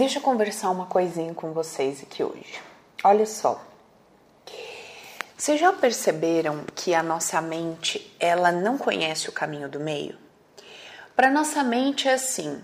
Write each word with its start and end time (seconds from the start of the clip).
Deixa 0.00 0.16
eu 0.16 0.22
conversar 0.22 0.70
uma 0.70 0.86
coisinha 0.86 1.34
com 1.34 1.52
vocês 1.52 2.02
aqui 2.02 2.24
hoje. 2.24 2.58
Olha 3.04 3.26
só. 3.26 3.62
Vocês 5.36 5.60
já 5.60 5.74
perceberam 5.74 6.64
que 6.74 6.94
a 6.94 7.02
nossa 7.02 7.38
mente, 7.42 8.10
ela 8.18 8.50
não 8.50 8.78
conhece 8.78 9.28
o 9.28 9.32
caminho 9.32 9.68
do 9.68 9.78
meio? 9.78 10.16
Para 11.14 11.30
nossa 11.30 11.62
mente 11.62 12.08
é 12.08 12.14
assim, 12.14 12.62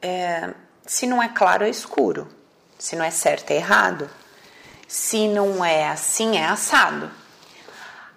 é, 0.00 0.54
se 0.86 1.06
não 1.06 1.22
é 1.22 1.28
claro 1.28 1.66
é 1.66 1.68
escuro, 1.68 2.26
se 2.78 2.96
não 2.96 3.04
é 3.04 3.10
certo 3.10 3.50
é 3.50 3.56
errado, 3.56 4.08
se 4.86 5.28
não 5.28 5.62
é 5.62 5.86
assim 5.86 6.38
é 6.38 6.46
assado. 6.46 7.10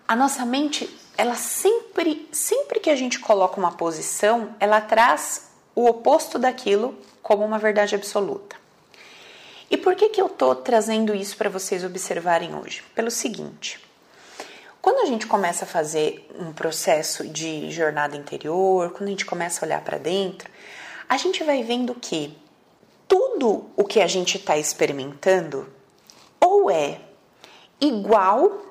A 0.07 0.15
nossa 0.15 0.45
mente, 0.45 0.89
ela 1.17 1.35
sempre, 1.35 2.29
sempre 2.31 2.79
que 2.79 2.89
a 2.89 2.95
gente 2.95 3.19
coloca 3.19 3.59
uma 3.59 3.73
posição, 3.73 4.55
ela 4.57 4.79
traz 4.79 5.49
o 5.75 5.85
oposto 5.85 6.39
daquilo 6.39 6.97
como 7.21 7.45
uma 7.45 7.59
verdade 7.59 7.95
absoluta. 7.95 8.55
E 9.69 9.77
por 9.77 9.95
que, 9.95 10.09
que 10.09 10.21
eu 10.21 10.27
estou 10.27 10.53
trazendo 10.53 11.15
isso 11.15 11.37
para 11.37 11.49
vocês 11.49 11.83
observarem 11.83 12.53
hoje? 12.55 12.83
Pelo 12.93 13.09
seguinte: 13.09 13.79
quando 14.81 14.99
a 14.99 15.05
gente 15.05 15.27
começa 15.27 15.63
a 15.63 15.67
fazer 15.67 16.29
um 16.37 16.51
processo 16.51 17.27
de 17.27 17.71
jornada 17.71 18.17
interior, 18.17 18.91
quando 18.91 19.07
a 19.07 19.11
gente 19.11 19.25
começa 19.25 19.63
a 19.63 19.67
olhar 19.67 19.81
para 19.81 19.97
dentro, 19.97 20.49
a 21.07 21.15
gente 21.17 21.43
vai 21.43 21.63
vendo 21.63 21.95
que 21.95 22.37
tudo 23.07 23.69
o 23.77 23.83
que 23.83 24.01
a 24.01 24.07
gente 24.07 24.37
está 24.37 24.57
experimentando 24.57 25.67
ou 26.39 26.71
é 26.71 26.99
igual 27.79 28.61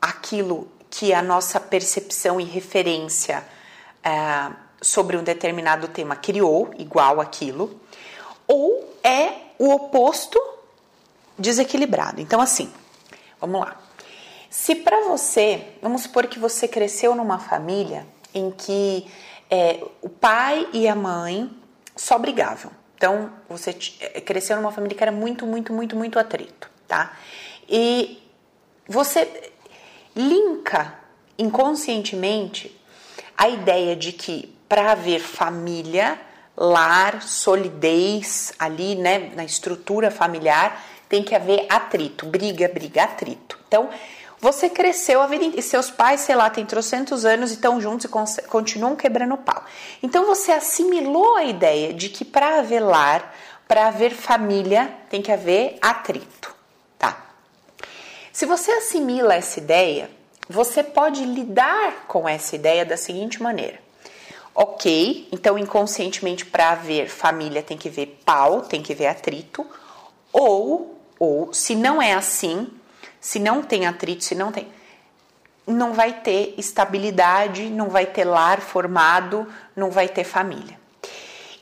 àquilo 0.00 0.68
que 0.90 1.14
a 1.14 1.22
nossa 1.22 1.60
percepção 1.60 2.40
e 2.40 2.44
referência 2.44 3.44
é, 4.02 4.50
sobre 4.82 5.16
um 5.16 5.22
determinado 5.22 5.88
tema 5.88 6.16
criou, 6.16 6.70
igual 6.78 7.20
aquilo, 7.20 7.80
ou 8.50 8.96
é 9.04 9.32
o 9.60 9.70
oposto 9.70 10.40
desequilibrado. 11.38 12.20
Então, 12.20 12.40
assim, 12.40 12.68
vamos 13.40 13.60
lá. 13.60 13.80
Se 14.50 14.74
para 14.74 15.04
você, 15.04 15.68
vamos 15.80 16.02
supor 16.02 16.26
que 16.26 16.40
você 16.40 16.66
cresceu 16.66 17.14
numa 17.14 17.38
família 17.38 18.04
em 18.34 18.50
que 18.50 19.08
é, 19.48 19.80
o 20.02 20.08
pai 20.08 20.68
e 20.72 20.88
a 20.88 20.96
mãe 20.96 21.48
só 21.94 22.18
brigavam. 22.18 22.72
Então, 22.96 23.30
você 23.48 23.70
é, 24.00 24.20
cresceu 24.20 24.56
numa 24.56 24.72
família 24.72 24.96
que 24.96 25.04
era 25.04 25.12
muito, 25.12 25.46
muito, 25.46 25.72
muito, 25.72 25.94
muito 25.94 26.18
atrito, 26.18 26.68
tá? 26.88 27.16
E 27.68 28.20
você 28.88 29.52
linka 30.16 30.98
inconscientemente 31.38 32.76
a 33.38 33.48
ideia 33.48 33.94
de 33.94 34.10
que 34.10 34.52
para 34.68 34.90
haver 34.90 35.20
família 35.20 36.20
lar, 36.60 37.22
solidez 37.22 38.52
ali, 38.58 38.94
né, 38.94 39.32
na 39.34 39.44
estrutura 39.44 40.10
familiar, 40.10 40.84
tem 41.08 41.24
que 41.24 41.34
haver 41.34 41.64
atrito, 41.70 42.26
briga, 42.26 42.68
briga, 42.68 43.04
atrito. 43.04 43.58
Então, 43.66 43.88
você 44.38 44.68
cresceu 44.68 45.22
a 45.22 45.26
vida 45.26 45.44
e 45.56 45.62
seus 45.62 45.90
pais, 45.90 46.20
sei 46.20 46.36
lá, 46.36 46.50
têm 46.50 46.66
trocentos 46.66 47.24
anos 47.24 47.50
e 47.50 47.54
estão 47.54 47.80
juntos 47.80 48.04
e 48.04 48.42
continuam 48.42 48.94
quebrando 48.94 49.36
pau. 49.38 49.64
Então, 50.02 50.26
você 50.26 50.52
assimilou 50.52 51.36
a 51.36 51.44
ideia 51.44 51.94
de 51.94 52.10
que 52.10 52.24
para 52.24 52.58
haver 52.58 52.80
lar, 52.80 53.34
para 53.66 53.88
haver 53.88 54.12
família, 54.12 54.92
tem 55.08 55.22
que 55.22 55.32
haver 55.32 55.78
atrito, 55.80 56.54
tá? 56.98 57.26
Se 58.32 58.44
você 58.44 58.70
assimila 58.72 59.34
essa 59.34 59.58
ideia, 59.58 60.10
você 60.48 60.82
pode 60.82 61.24
lidar 61.24 62.06
com 62.06 62.28
essa 62.28 62.54
ideia 62.54 62.84
da 62.84 62.96
seguinte 62.96 63.42
maneira 63.42 63.89
ok, 64.62 65.26
então 65.32 65.58
inconscientemente 65.58 66.44
para 66.44 66.72
haver 66.72 67.08
família 67.08 67.62
tem 67.62 67.78
que 67.78 67.88
ver 67.88 68.20
pau, 68.26 68.60
tem 68.60 68.82
que 68.82 68.92
ver 68.92 69.06
atrito, 69.06 69.66
ou, 70.30 71.00
ou 71.18 71.50
se 71.50 71.74
não 71.74 72.00
é 72.00 72.12
assim, 72.12 72.68
se 73.18 73.38
não 73.38 73.62
tem 73.62 73.86
atrito, 73.86 74.22
se 74.22 74.34
não 74.34 74.52
tem, 74.52 74.68
não 75.66 75.94
vai 75.94 76.12
ter 76.12 76.54
estabilidade, 76.58 77.70
não 77.70 77.88
vai 77.88 78.04
ter 78.04 78.24
lar 78.24 78.60
formado, 78.60 79.48
não 79.74 79.90
vai 79.90 80.08
ter 80.08 80.24
família. 80.24 80.78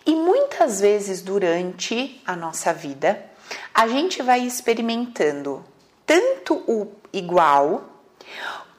E 0.04 0.16
muitas 0.16 0.80
vezes 0.80 1.22
durante 1.22 2.20
a 2.26 2.34
nossa 2.34 2.72
vida, 2.72 3.24
a 3.72 3.86
gente 3.86 4.22
vai 4.22 4.40
experimentando 4.40 5.64
tanto 6.04 6.64
o 6.66 6.90
igual 7.12 7.84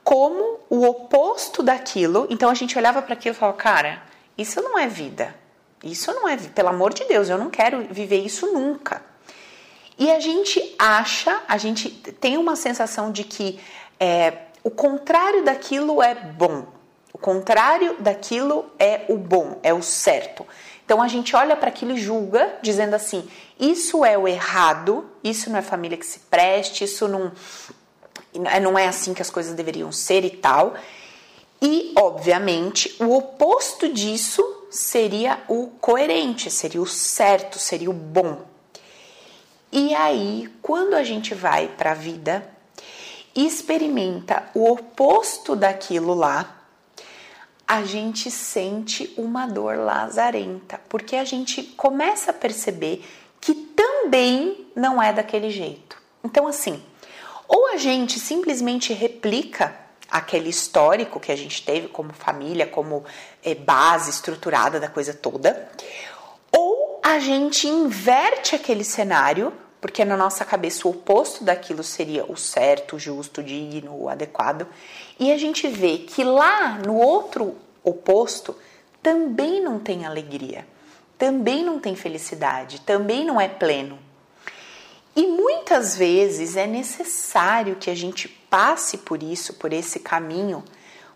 como 0.03 0.59
o 0.69 0.85
oposto 0.85 1.63
daquilo. 1.63 2.27
Então 2.29 2.49
a 2.49 2.53
gente 2.53 2.77
olhava 2.77 3.01
para 3.01 3.13
aquilo 3.13 3.33
e 3.33 3.37
falava, 3.37 3.57
cara, 3.57 4.08
isso 4.39 4.61
não 4.61 4.77
é 4.77 4.87
vida. 4.87 5.35
Isso 5.83 6.13
não 6.13 6.27
é, 6.27 6.37
pelo 6.37 6.69
amor 6.69 6.93
de 6.93 7.05
Deus, 7.05 7.29
eu 7.29 7.37
não 7.37 7.49
quero 7.49 7.85
viver 7.89 8.23
isso 8.23 8.47
nunca. 8.47 9.01
E 9.97 10.09
a 10.11 10.19
gente 10.19 10.75
acha, 10.77 11.41
a 11.47 11.57
gente 11.57 11.89
tem 11.89 12.37
uma 12.37 12.55
sensação 12.55 13.11
de 13.11 13.23
que 13.23 13.59
é, 13.99 14.33
o 14.63 14.69
contrário 14.69 15.43
daquilo 15.43 16.01
é 16.01 16.15
bom. 16.15 16.67
O 17.13 17.17
contrário 17.17 17.97
daquilo 17.99 18.65
é 18.77 19.05
o 19.09 19.17
bom, 19.17 19.59
é 19.61 19.73
o 19.73 19.81
certo. 19.81 20.45
Então 20.85 21.01
a 21.01 21.07
gente 21.07 21.35
olha 21.35 21.55
para 21.55 21.69
aquilo 21.69 21.91
e 21.91 21.97
julga, 21.97 22.55
dizendo 22.61 22.93
assim: 22.93 23.27
isso 23.59 24.05
é 24.05 24.17
o 24.17 24.27
errado, 24.27 25.09
isso 25.23 25.49
não 25.49 25.59
é 25.59 25.61
família 25.61 25.97
que 25.97 26.05
se 26.05 26.19
preste, 26.19 26.83
isso 26.83 27.07
não, 27.07 27.31
não 28.61 28.79
é 28.79 28.87
assim 28.87 29.13
que 29.13 29.21
as 29.21 29.29
coisas 29.29 29.53
deveriam 29.53 29.91
ser 29.91 30.23
e 30.23 30.29
tal. 30.29 30.75
E, 31.61 31.93
obviamente, 31.95 32.95
o 32.99 33.15
oposto 33.15 33.91
disso 33.91 34.43
seria 34.69 35.43
o 35.47 35.67
coerente, 35.81 36.49
seria 36.49 36.81
o 36.81 36.87
certo, 36.87 37.59
seria 37.59 37.89
o 37.89 37.93
bom. 37.93 38.45
E 39.71 39.93
aí, 39.93 40.49
quando 40.61 40.93
a 40.93 41.03
gente 41.03 41.33
vai 41.35 41.67
para 41.67 41.91
a 41.91 41.95
vida 41.95 42.49
e 43.35 43.45
experimenta 43.45 44.49
o 44.53 44.71
oposto 44.71 45.55
daquilo 45.55 46.13
lá, 46.13 46.55
a 47.67 47.83
gente 47.83 48.31
sente 48.31 49.13
uma 49.15 49.45
dor 49.45 49.77
lazarenta, 49.77 50.81
porque 50.89 51.15
a 51.15 51.23
gente 51.23 51.61
começa 51.61 52.31
a 52.31 52.33
perceber 52.33 53.05
que 53.39 53.53
também 53.53 54.65
não 54.75 55.01
é 55.01 55.13
daquele 55.13 55.51
jeito. 55.51 56.01
Então, 56.23 56.47
assim, 56.47 56.81
ou 57.47 57.67
a 57.67 57.77
gente 57.77 58.19
simplesmente 58.19 58.91
replica 58.91 59.75
aquele 60.09 60.49
histórico 60.49 61.19
que 61.19 61.31
a 61.31 61.35
gente 61.35 61.63
teve 61.63 61.87
como 61.87 62.13
família, 62.13 62.65
como 62.65 63.03
é, 63.43 63.53
base 63.53 64.09
estruturada 64.09 64.79
da 64.79 64.87
coisa 64.87 65.13
toda, 65.13 65.69
ou 66.51 66.99
a 67.03 67.19
gente 67.19 67.67
inverte 67.67 68.55
aquele 68.55 68.83
cenário, 68.83 69.53
porque 69.79 70.03
na 70.03 70.17
nossa 70.17 70.43
cabeça 70.43 70.87
o 70.87 70.91
oposto 70.91 71.43
daquilo 71.43 71.83
seria 71.83 72.25
o 72.25 72.35
certo, 72.35 72.97
justo, 72.99 73.43
digno, 73.43 73.95
o 73.95 74.09
adequado, 74.09 74.67
e 75.19 75.31
a 75.31 75.37
gente 75.37 75.67
vê 75.67 75.99
que 75.99 76.23
lá 76.23 76.77
no 76.77 76.95
outro 76.95 77.55
oposto 77.83 78.55
também 79.01 79.61
não 79.61 79.79
tem 79.79 80.05
alegria, 80.05 80.67
também 81.17 81.63
não 81.63 81.79
tem 81.79 81.95
felicidade, 81.95 82.81
também 82.81 83.25
não 83.25 83.39
é 83.39 83.47
pleno. 83.47 83.99
E 85.15 85.27
muitas 85.27 85.97
vezes 85.97 86.55
é 86.55 86.65
necessário 86.65 87.75
que 87.75 87.89
a 87.89 87.95
gente 87.95 88.38
passe 88.49 88.97
por 88.97 89.21
isso, 89.21 89.53
por 89.53 89.71
esse 89.71 89.99
caminho, 89.99 90.63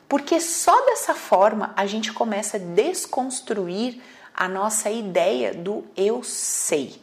porque 0.08 0.40
só 0.40 0.86
dessa 0.86 1.16
forma 1.16 1.74
a 1.76 1.86
gente 1.86 2.14
começa 2.14 2.58
a 2.58 2.60
desconstruir 2.60 4.02
a 4.34 4.48
nossa 4.48 4.90
ideia 4.90 5.54
do 5.54 5.84
eu 5.96 6.24
sei. 6.24 7.02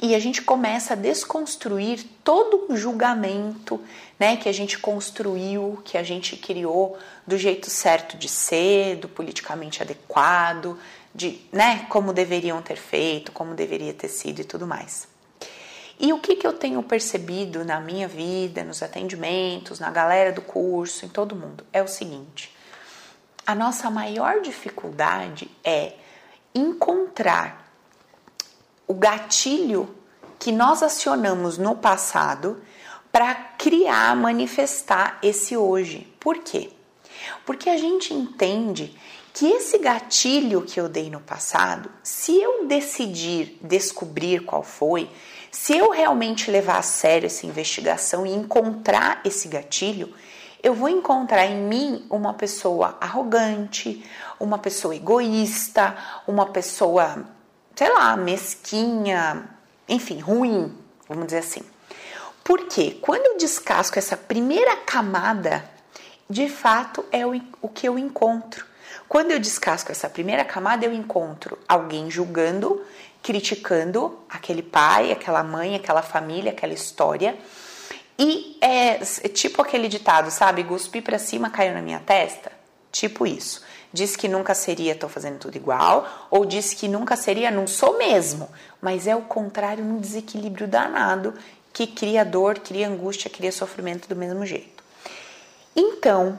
E 0.00 0.14
a 0.14 0.18
gente 0.18 0.42
começa 0.42 0.92
a 0.92 0.96
desconstruir 0.96 2.04
todo 2.22 2.66
o 2.68 2.76
julgamento 2.76 3.80
né, 4.18 4.36
que 4.36 4.48
a 4.48 4.52
gente 4.52 4.78
construiu, 4.78 5.80
que 5.84 5.96
a 5.96 6.02
gente 6.02 6.36
criou 6.36 6.98
do 7.26 7.38
jeito 7.38 7.70
certo 7.70 8.16
de 8.16 8.28
ser, 8.28 8.96
do 8.96 9.08
politicamente 9.08 9.82
adequado, 9.82 10.78
de 11.14 11.40
né, 11.52 11.86
como 11.88 12.12
deveriam 12.12 12.60
ter 12.60 12.76
feito, 12.76 13.32
como 13.32 13.54
deveria 13.54 13.94
ter 13.94 14.08
sido 14.08 14.40
e 14.40 14.44
tudo 14.44 14.66
mais. 14.66 15.13
E 15.98 16.12
o 16.12 16.18
que, 16.18 16.36
que 16.36 16.46
eu 16.46 16.52
tenho 16.52 16.82
percebido 16.82 17.64
na 17.64 17.80
minha 17.80 18.08
vida, 18.08 18.64
nos 18.64 18.82
atendimentos, 18.82 19.78
na 19.78 19.90
galera 19.90 20.32
do 20.32 20.42
curso, 20.42 21.06
em 21.06 21.08
todo 21.08 21.36
mundo, 21.36 21.64
é 21.72 21.82
o 21.82 21.88
seguinte: 21.88 22.54
a 23.46 23.54
nossa 23.54 23.90
maior 23.90 24.40
dificuldade 24.40 25.50
é 25.62 25.94
encontrar 26.54 27.72
o 28.86 28.94
gatilho 28.94 29.94
que 30.38 30.52
nós 30.52 30.82
acionamos 30.82 31.58
no 31.58 31.74
passado 31.74 32.62
para 33.10 33.34
criar, 33.34 34.14
manifestar 34.16 35.18
esse 35.22 35.56
hoje. 35.56 36.12
Por 36.18 36.38
quê? 36.38 36.70
Porque 37.46 37.70
a 37.70 37.76
gente 37.76 38.12
entende 38.12 38.96
que 39.34 39.50
esse 39.50 39.78
gatilho 39.78 40.62
que 40.62 40.80
eu 40.80 40.88
dei 40.88 41.10
no 41.10 41.18
passado, 41.18 41.90
se 42.04 42.40
eu 42.40 42.68
decidir 42.68 43.58
descobrir 43.60 44.44
qual 44.44 44.62
foi, 44.62 45.10
se 45.50 45.76
eu 45.76 45.90
realmente 45.90 46.52
levar 46.52 46.78
a 46.78 46.82
sério 46.82 47.26
essa 47.26 47.44
investigação 47.44 48.24
e 48.24 48.32
encontrar 48.32 49.20
esse 49.24 49.48
gatilho, 49.48 50.14
eu 50.62 50.72
vou 50.72 50.88
encontrar 50.88 51.46
em 51.46 51.56
mim 51.56 52.06
uma 52.08 52.32
pessoa 52.34 52.96
arrogante, 53.00 54.08
uma 54.38 54.56
pessoa 54.56 54.94
egoísta, 54.94 55.96
uma 56.28 56.46
pessoa, 56.46 57.24
sei 57.74 57.92
lá, 57.92 58.16
mesquinha, 58.16 59.48
enfim, 59.88 60.20
ruim, 60.20 60.72
vamos 61.08 61.26
dizer 61.26 61.38
assim. 61.38 61.62
Porque 62.44 62.92
quando 63.02 63.26
eu 63.26 63.36
descasco 63.36 63.98
essa 63.98 64.16
primeira 64.16 64.76
camada, 64.76 65.68
de 66.30 66.48
fato 66.48 67.04
é 67.10 67.26
o, 67.26 67.32
o 67.60 67.68
que 67.68 67.88
eu 67.88 67.98
encontro. 67.98 68.73
Quando 69.08 69.30
eu 69.30 69.38
descasco 69.38 69.92
essa 69.92 70.08
primeira 70.08 70.44
camada, 70.44 70.84
eu 70.84 70.92
encontro 70.92 71.58
alguém 71.68 72.10
julgando, 72.10 72.84
criticando 73.22 74.18
aquele 74.28 74.62
pai, 74.62 75.12
aquela 75.12 75.42
mãe, 75.42 75.76
aquela 75.76 76.02
família, 76.02 76.52
aquela 76.52 76.72
história. 76.72 77.36
E 78.18 78.56
é, 78.60 79.00
é 79.00 79.28
tipo 79.28 79.60
aquele 79.62 79.88
ditado, 79.88 80.30
sabe? 80.30 80.62
Guspi 80.62 81.00
para 81.00 81.18
cima, 81.18 81.50
caiu 81.50 81.74
na 81.74 81.82
minha 81.82 82.00
testa. 82.00 82.52
Tipo 82.90 83.26
isso. 83.26 83.62
Diz 83.92 84.16
que 84.16 84.26
nunca 84.26 84.54
seria, 84.54 84.94
tô 84.94 85.08
fazendo 85.08 85.38
tudo 85.38 85.56
igual, 85.56 86.28
ou 86.30 86.44
diz 86.44 86.74
que 86.74 86.88
nunca 86.88 87.14
seria, 87.16 87.50
não 87.50 87.66
sou 87.66 87.96
mesmo. 87.96 88.48
Mas 88.80 89.06
é 89.06 89.14
o 89.14 89.22
contrário, 89.22 89.84
um 89.84 90.00
desequilíbrio 90.00 90.66
danado 90.66 91.34
que 91.72 91.86
cria 91.86 92.24
dor, 92.24 92.58
cria 92.58 92.88
angústia, 92.88 93.30
cria 93.30 93.50
sofrimento 93.50 94.08
do 94.08 94.16
mesmo 94.16 94.44
jeito. 94.46 94.82
Então, 95.74 96.38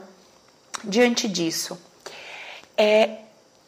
diante 0.84 1.28
disso, 1.28 1.78
é, 2.78 3.18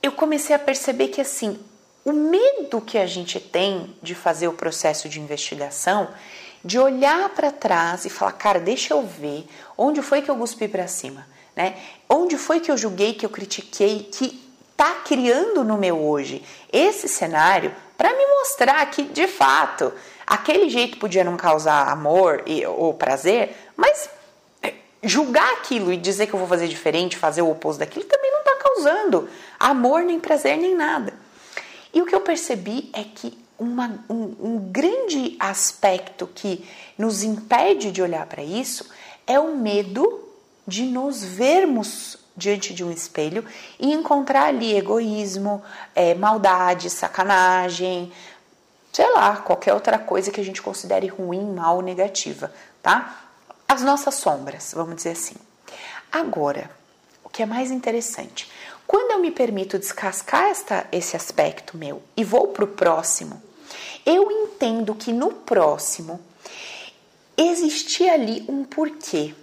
eu 0.01 0.11
comecei 0.11 0.55
a 0.55 0.59
perceber 0.59 1.09
que 1.09 1.21
assim, 1.21 1.59
o 2.05 2.13
medo 2.13 2.79
que 2.81 2.97
a 2.97 3.05
gente 3.05 3.39
tem 3.39 3.95
de 4.01 4.15
fazer 4.15 4.47
o 4.47 4.53
processo 4.53 5.09
de 5.09 5.19
investigação, 5.19 6.07
de 6.63 6.79
olhar 6.79 7.29
para 7.29 7.51
trás 7.51 8.05
e 8.05 8.09
falar, 8.09 8.33
cara, 8.33 8.59
deixa 8.59 8.93
eu 8.93 9.01
ver 9.05 9.47
onde 9.77 10.01
foi 10.01 10.21
que 10.21 10.29
eu 10.29 10.35
cuspi 10.35 10.67
para 10.67 10.87
cima, 10.87 11.27
né? 11.55 11.75
Onde 12.09 12.37
foi 12.37 12.59
que 12.59 12.71
eu 12.71 12.77
julguei, 12.77 13.13
que 13.13 13.25
eu 13.25 13.29
critiquei, 13.29 14.09
que 14.11 14.47
tá 14.77 15.01
criando 15.03 15.63
no 15.63 15.77
meu 15.77 15.99
hoje 15.99 16.43
esse 16.71 17.07
cenário 17.07 17.73
para 17.97 18.15
me 18.15 18.25
mostrar 18.27 18.85
que 18.91 19.03
de 19.03 19.27
fato 19.27 19.91
aquele 20.25 20.69
jeito 20.69 20.97
podia 20.97 21.23
não 21.23 21.35
causar 21.35 21.89
amor 21.89 22.43
e, 22.45 22.65
ou 22.65 22.93
prazer, 22.93 23.55
mas 23.75 24.09
é, 24.61 24.73
julgar 25.01 25.51
aquilo 25.53 25.91
e 25.91 25.97
dizer 25.97 26.27
que 26.27 26.33
eu 26.33 26.39
vou 26.39 26.47
fazer 26.47 26.67
diferente, 26.67 27.17
fazer 27.17 27.41
o 27.41 27.49
oposto 27.49 27.79
daquilo 27.79 28.05
também 28.05 28.26
causando 28.77 29.27
amor, 29.59 30.03
nem 30.03 30.19
prazer, 30.19 30.57
nem 30.57 30.75
nada. 30.75 31.13
E 31.93 32.01
o 32.01 32.05
que 32.05 32.13
eu 32.13 32.21
percebi 32.21 32.89
é 32.93 33.03
que 33.03 33.37
uma, 33.57 34.03
um, 34.07 34.35
um 34.39 34.59
grande 34.71 35.35
aspecto 35.39 36.27
que 36.27 36.67
nos 36.97 37.23
impede 37.23 37.91
de 37.91 38.01
olhar 38.01 38.25
para 38.27 38.43
isso 38.43 38.87
é 39.25 39.39
o 39.39 39.57
medo 39.57 40.23
de 40.67 40.83
nos 40.83 41.23
vermos 41.23 42.17
diante 42.35 42.71
de 42.71 42.83
um 42.83 42.91
espelho 42.91 43.43
e 43.79 43.91
encontrar 43.91 44.45
ali 44.45 44.77
egoísmo, 44.77 45.63
é, 45.95 46.13
maldade, 46.13 46.87
sacanagem, 46.89 48.11
sei 48.93 49.11
lá, 49.13 49.37
qualquer 49.37 49.73
outra 49.73 49.97
coisa 49.97 50.29
que 50.29 50.39
a 50.39 50.43
gente 50.43 50.61
considere 50.61 51.07
ruim, 51.07 51.53
mal, 51.55 51.81
negativa, 51.81 52.53
tá? 52.83 53.23
As 53.67 53.81
nossas 53.81 54.15
sombras, 54.15 54.71
vamos 54.75 54.97
dizer 54.97 55.11
assim. 55.11 55.35
Agora, 56.11 56.69
o 57.23 57.29
que 57.29 57.41
é 57.41 57.45
mais 57.45 57.71
interessante, 57.71 58.49
quando 58.87 59.11
eu 59.11 59.19
me 59.19 59.29
permito 59.31 59.77
descascar 59.77 60.45
esta, 60.45 60.87
esse 60.91 61.15
aspecto 61.17 61.77
meu 61.77 62.01
e 62.15 62.23
vou 62.23 62.47
para 62.47 62.63
o 62.63 62.69
próximo, 62.69 63.41
eu 64.05 64.31
entendo 64.31 64.95
que 64.95 65.11
no 65.11 65.33
próximo 65.33 66.21
existia 67.35 68.13
ali 68.13 68.45
um 68.47 68.63
porquê. 68.63 69.35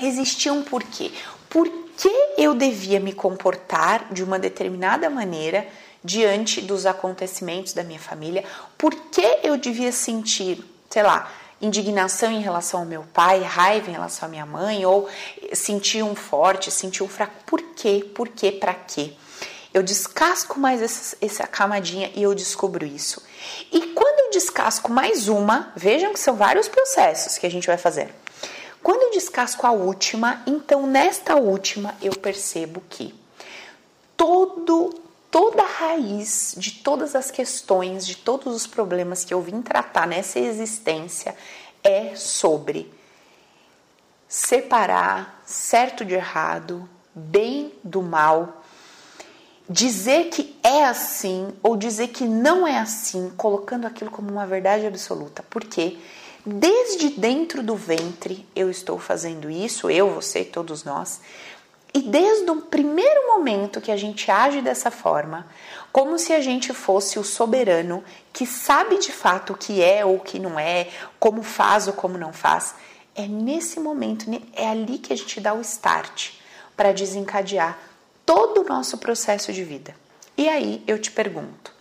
Existia 0.00 0.52
um 0.52 0.62
porquê. 0.62 1.10
Por 1.48 1.66
que 1.96 2.12
eu 2.36 2.54
devia 2.54 3.00
me 3.00 3.14
comportar 3.14 4.12
de 4.12 4.22
uma 4.22 4.38
determinada 4.38 5.08
maneira 5.08 5.66
diante 6.04 6.60
dos 6.60 6.84
acontecimentos 6.84 7.72
da 7.72 7.82
minha 7.82 7.98
família? 7.98 8.44
Por 8.76 8.94
que 8.94 9.40
eu 9.42 9.56
devia 9.56 9.90
sentir, 9.90 10.62
sei 10.90 11.02
lá, 11.02 11.32
indignação 11.60 12.30
em 12.30 12.40
relação 12.40 12.80
ao 12.80 12.86
meu 12.86 13.04
pai, 13.12 13.42
raiva 13.42 13.88
em 13.90 13.94
relação 13.94 14.26
à 14.26 14.30
minha 14.30 14.46
mãe, 14.46 14.84
ou 14.84 15.08
sentir 15.52 16.02
um 16.02 16.14
forte, 16.14 16.70
sentir 16.70 17.02
um 17.02 17.08
fraco. 17.08 17.34
Por 17.46 17.62
quê? 17.74 18.04
Por 18.14 18.28
quê? 18.28 18.52
Para 18.52 18.74
quê? 18.74 19.14
Eu 19.72 19.82
descasco 19.82 20.58
mais 20.58 20.80
essa, 20.80 21.16
essa 21.20 21.46
camadinha 21.46 22.10
e 22.14 22.22
eu 22.22 22.34
descubro 22.34 22.86
isso. 22.86 23.22
E 23.70 23.88
quando 23.88 24.20
eu 24.20 24.30
descasco 24.30 24.90
mais 24.90 25.28
uma, 25.28 25.72
vejam 25.76 26.12
que 26.12 26.18
são 26.18 26.34
vários 26.34 26.68
processos 26.68 27.36
que 27.36 27.46
a 27.46 27.50
gente 27.50 27.66
vai 27.66 27.76
fazer. 27.76 28.14
Quando 28.82 29.02
eu 29.02 29.10
descasco 29.10 29.66
a 29.66 29.72
última, 29.72 30.42
então 30.46 30.86
nesta 30.86 31.36
última 31.36 31.94
eu 32.00 32.12
percebo 32.12 32.82
que 32.88 33.14
todo 34.16 35.05
toda 35.36 35.62
a 35.62 35.66
raiz 35.66 36.54
de 36.56 36.70
todas 36.70 37.14
as 37.14 37.30
questões, 37.30 38.06
de 38.06 38.16
todos 38.16 38.56
os 38.56 38.66
problemas 38.66 39.22
que 39.22 39.34
eu 39.34 39.42
vim 39.42 39.60
tratar 39.60 40.06
nessa 40.06 40.38
existência 40.38 41.36
é 41.84 42.16
sobre 42.16 42.90
separar 44.26 45.42
certo 45.44 46.06
de 46.06 46.14
errado, 46.14 46.88
bem 47.14 47.70
do 47.84 48.00
mal, 48.00 48.62
dizer 49.68 50.30
que 50.30 50.58
é 50.62 50.86
assim 50.86 51.52
ou 51.62 51.76
dizer 51.76 52.08
que 52.08 52.24
não 52.24 52.66
é 52.66 52.78
assim, 52.78 53.30
colocando 53.36 53.86
aquilo 53.86 54.10
como 54.10 54.30
uma 54.30 54.46
verdade 54.46 54.86
absoluta. 54.86 55.44
Porque 55.50 55.98
desde 56.46 57.10
dentro 57.10 57.62
do 57.62 57.76
ventre 57.76 58.48
eu 58.56 58.70
estou 58.70 58.98
fazendo 58.98 59.50
isso, 59.50 59.90
eu, 59.90 60.14
você, 60.14 60.42
todos 60.46 60.82
nós, 60.82 61.20
e 61.94 62.02
desde 62.02 62.50
o 62.50 62.60
primeiro 62.62 63.26
momento 63.26 63.80
que 63.80 63.90
a 63.90 63.96
gente 63.96 64.30
age 64.30 64.60
dessa 64.60 64.90
forma, 64.90 65.46
como 65.90 66.18
se 66.18 66.32
a 66.32 66.40
gente 66.40 66.74
fosse 66.74 67.18
o 67.18 67.24
soberano 67.24 68.04
que 68.32 68.44
sabe 68.44 68.98
de 68.98 69.12
fato 69.12 69.54
o 69.54 69.56
que 69.56 69.82
é 69.82 70.04
ou 70.04 70.16
o 70.16 70.20
que 70.20 70.38
não 70.38 70.58
é, 70.58 70.88
como 71.18 71.42
faz 71.42 71.86
ou 71.86 71.94
como 71.94 72.18
não 72.18 72.32
faz, 72.32 72.74
é 73.14 73.26
nesse 73.26 73.80
momento, 73.80 74.26
é 74.52 74.68
ali 74.68 74.98
que 74.98 75.12
a 75.12 75.16
gente 75.16 75.40
dá 75.40 75.54
o 75.54 75.62
start 75.62 76.32
para 76.76 76.92
desencadear 76.92 77.78
todo 78.26 78.60
o 78.60 78.68
nosso 78.68 78.98
processo 78.98 79.52
de 79.52 79.64
vida. 79.64 79.94
E 80.36 80.48
aí 80.50 80.84
eu 80.86 80.98
te 80.98 81.10
pergunto, 81.10 81.72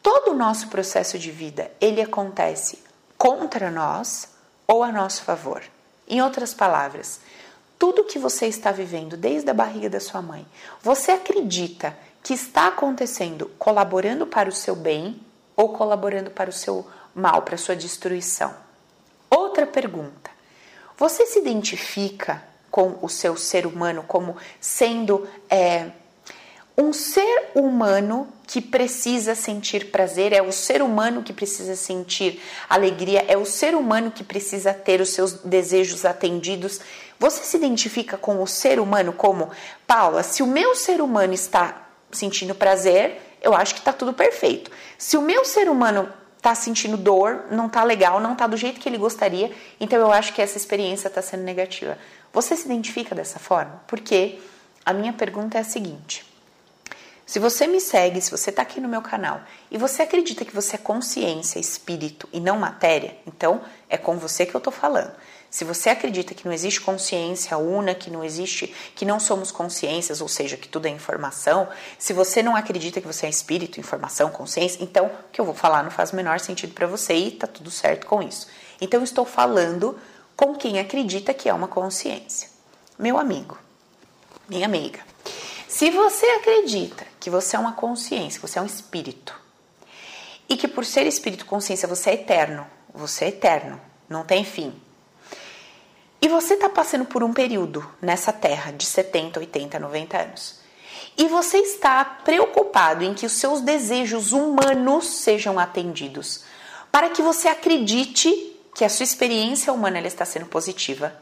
todo 0.00 0.30
o 0.30 0.36
nosso 0.36 0.68
processo 0.68 1.18
de 1.18 1.32
vida, 1.32 1.72
ele 1.80 2.00
acontece 2.00 2.78
contra 3.18 3.68
nós 3.68 4.28
ou 4.66 4.84
a 4.84 4.92
nosso 4.92 5.22
favor? 5.22 5.62
Em 6.06 6.22
outras 6.22 6.54
palavras, 6.54 7.20
tudo 7.80 8.04
que 8.04 8.18
você 8.18 8.46
está 8.46 8.70
vivendo 8.70 9.16
desde 9.16 9.48
a 9.48 9.54
barriga 9.54 9.88
da 9.88 9.98
sua 9.98 10.20
mãe, 10.20 10.46
você 10.82 11.12
acredita 11.12 11.96
que 12.22 12.34
está 12.34 12.66
acontecendo 12.66 13.50
colaborando 13.58 14.26
para 14.26 14.50
o 14.50 14.52
seu 14.52 14.76
bem 14.76 15.18
ou 15.56 15.70
colaborando 15.70 16.30
para 16.30 16.50
o 16.50 16.52
seu 16.52 16.86
mal, 17.14 17.40
para 17.40 17.54
a 17.54 17.58
sua 17.58 17.74
destruição? 17.74 18.54
Outra 19.30 19.66
pergunta: 19.66 20.30
você 20.98 21.24
se 21.24 21.38
identifica 21.38 22.44
com 22.70 22.98
o 23.00 23.08
seu 23.08 23.34
ser 23.34 23.66
humano 23.66 24.04
como 24.06 24.36
sendo 24.60 25.26
é, 25.48 25.90
um 26.76 26.92
ser 26.92 27.50
humano 27.54 28.28
que 28.46 28.60
precisa 28.60 29.34
sentir 29.34 29.90
prazer, 29.90 30.32
é 30.32 30.42
o 30.42 30.50
ser 30.50 30.82
humano 30.82 31.22
que 31.22 31.32
precisa 31.32 31.76
sentir 31.76 32.42
alegria, 32.68 33.24
é 33.28 33.36
o 33.36 33.44
ser 33.44 33.74
humano 33.74 34.10
que 34.10 34.24
precisa 34.24 34.72
ter 34.72 35.00
os 35.00 35.10
seus 35.10 35.34
desejos 35.34 36.04
atendidos. 36.04 36.80
Você 37.18 37.44
se 37.44 37.56
identifica 37.56 38.16
com 38.16 38.42
o 38.42 38.46
ser 38.46 38.80
humano 38.80 39.12
como, 39.12 39.50
Paula, 39.86 40.22
se 40.22 40.42
o 40.42 40.46
meu 40.46 40.74
ser 40.74 41.00
humano 41.00 41.32
está 41.32 41.88
sentindo 42.10 42.54
prazer, 42.54 43.20
eu 43.42 43.54
acho 43.54 43.74
que 43.74 43.80
está 43.80 43.92
tudo 43.92 44.12
perfeito. 44.12 44.70
Se 44.98 45.16
o 45.16 45.22
meu 45.22 45.44
ser 45.44 45.68
humano 45.68 46.08
está 46.36 46.54
sentindo 46.54 46.96
dor, 46.96 47.44
não 47.50 47.66
está 47.66 47.84
legal, 47.84 48.18
não 48.18 48.32
está 48.32 48.46
do 48.46 48.56
jeito 48.56 48.80
que 48.80 48.88
ele 48.88 48.96
gostaria, 48.96 49.52
então 49.78 49.98
eu 49.98 50.10
acho 50.10 50.32
que 50.32 50.40
essa 50.40 50.56
experiência 50.56 51.08
está 51.08 51.20
sendo 51.20 51.42
negativa. 51.42 51.98
Você 52.32 52.56
se 52.56 52.64
identifica 52.64 53.14
dessa 53.14 53.38
forma? 53.38 53.82
Porque 53.86 54.38
a 54.84 54.92
minha 54.92 55.12
pergunta 55.12 55.58
é 55.58 55.60
a 55.60 55.64
seguinte: 55.64 56.24
se 57.30 57.38
você 57.38 57.64
me 57.64 57.80
segue, 57.80 58.20
se 58.20 58.28
você 58.28 58.50
está 58.50 58.62
aqui 58.62 58.80
no 58.80 58.88
meu 58.88 59.00
canal 59.00 59.42
e 59.70 59.78
você 59.78 60.02
acredita 60.02 60.44
que 60.44 60.52
você 60.52 60.74
é 60.74 60.78
consciência, 60.80 61.60
espírito 61.60 62.28
e 62.32 62.40
não 62.40 62.58
matéria, 62.58 63.16
então 63.24 63.62
é 63.88 63.96
com 63.96 64.18
você 64.18 64.44
que 64.44 64.52
eu 64.52 64.58
estou 64.58 64.72
falando. 64.72 65.12
Se 65.48 65.62
você 65.62 65.90
acredita 65.90 66.34
que 66.34 66.44
não 66.44 66.52
existe 66.52 66.80
consciência 66.80 67.56
una, 67.56 67.94
que 67.94 68.10
não 68.10 68.24
existe, 68.24 68.74
que 68.96 69.04
não 69.04 69.20
somos 69.20 69.52
consciências, 69.52 70.20
ou 70.20 70.26
seja, 70.26 70.56
que 70.56 70.66
tudo 70.66 70.86
é 70.86 70.88
informação, 70.88 71.68
se 72.00 72.12
você 72.12 72.42
não 72.42 72.56
acredita 72.56 73.00
que 73.00 73.06
você 73.06 73.26
é 73.26 73.30
espírito, 73.30 73.78
informação, 73.78 74.30
consciência, 74.30 74.82
então 74.82 75.06
o 75.06 75.30
que 75.30 75.40
eu 75.40 75.44
vou 75.44 75.54
falar 75.54 75.84
não 75.84 75.90
faz 75.92 76.10
o 76.10 76.16
menor 76.16 76.40
sentido 76.40 76.74
para 76.74 76.88
você 76.88 77.14
e 77.14 77.30
tá 77.30 77.46
tudo 77.46 77.70
certo 77.70 78.08
com 78.08 78.20
isso. 78.20 78.48
Então 78.80 78.98
eu 78.98 79.04
estou 79.04 79.24
falando 79.24 79.96
com 80.34 80.56
quem 80.56 80.80
acredita 80.80 81.32
que 81.32 81.48
é 81.48 81.54
uma 81.54 81.68
consciência. 81.68 82.48
Meu 82.98 83.16
amigo, 83.16 83.56
minha 84.48 84.66
amiga, 84.66 84.98
se 85.70 85.88
você 85.88 86.26
acredita 86.26 87.06
que 87.20 87.30
você 87.30 87.54
é 87.54 87.58
uma 87.58 87.74
consciência, 87.74 88.40
que 88.40 88.48
você 88.48 88.58
é 88.58 88.62
um 88.62 88.66
espírito, 88.66 89.40
e 90.48 90.56
que 90.56 90.66
por 90.66 90.84
ser 90.84 91.06
espírito 91.06 91.46
consciência 91.46 91.86
você 91.86 92.10
é 92.10 92.14
eterno, 92.14 92.66
você 92.92 93.26
é 93.26 93.28
eterno, 93.28 93.80
não 94.08 94.24
tem 94.24 94.44
fim. 94.44 94.74
E 96.20 96.26
você 96.26 96.54
está 96.54 96.68
passando 96.68 97.04
por 97.04 97.22
um 97.22 97.32
período 97.32 97.88
nessa 98.02 98.32
terra 98.32 98.72
de 98.72 98.84
70, 98.84 99.38
80, 99.38 99.78
90 99.78 100.18
anos. 100.20 100.58
E 101.16 101.28
você 101.28 101.58
está 101.58 102.04
preocupado 102.04 103.04
em 103.04 103.14
que 103.14 103.24
os 103.24 103.34
seus 103.34 103.60
desejos 103.60 104.32
humanos 104.32 105.06
sejam 105.06 105.56
atendidos. 105.56 106.42
para 106.90 107.10
que 107.10 107.22
você 107.22 107.46
acredite 107.46 108.56
que 108.74 108.84
a 108.84 108.88
sua 108.88 109.04
experiência 109.04 109.72
humana 109.72 110.00
está 110.00 110.24
sendo 110.24 110.46
positiva. 110.46 111.16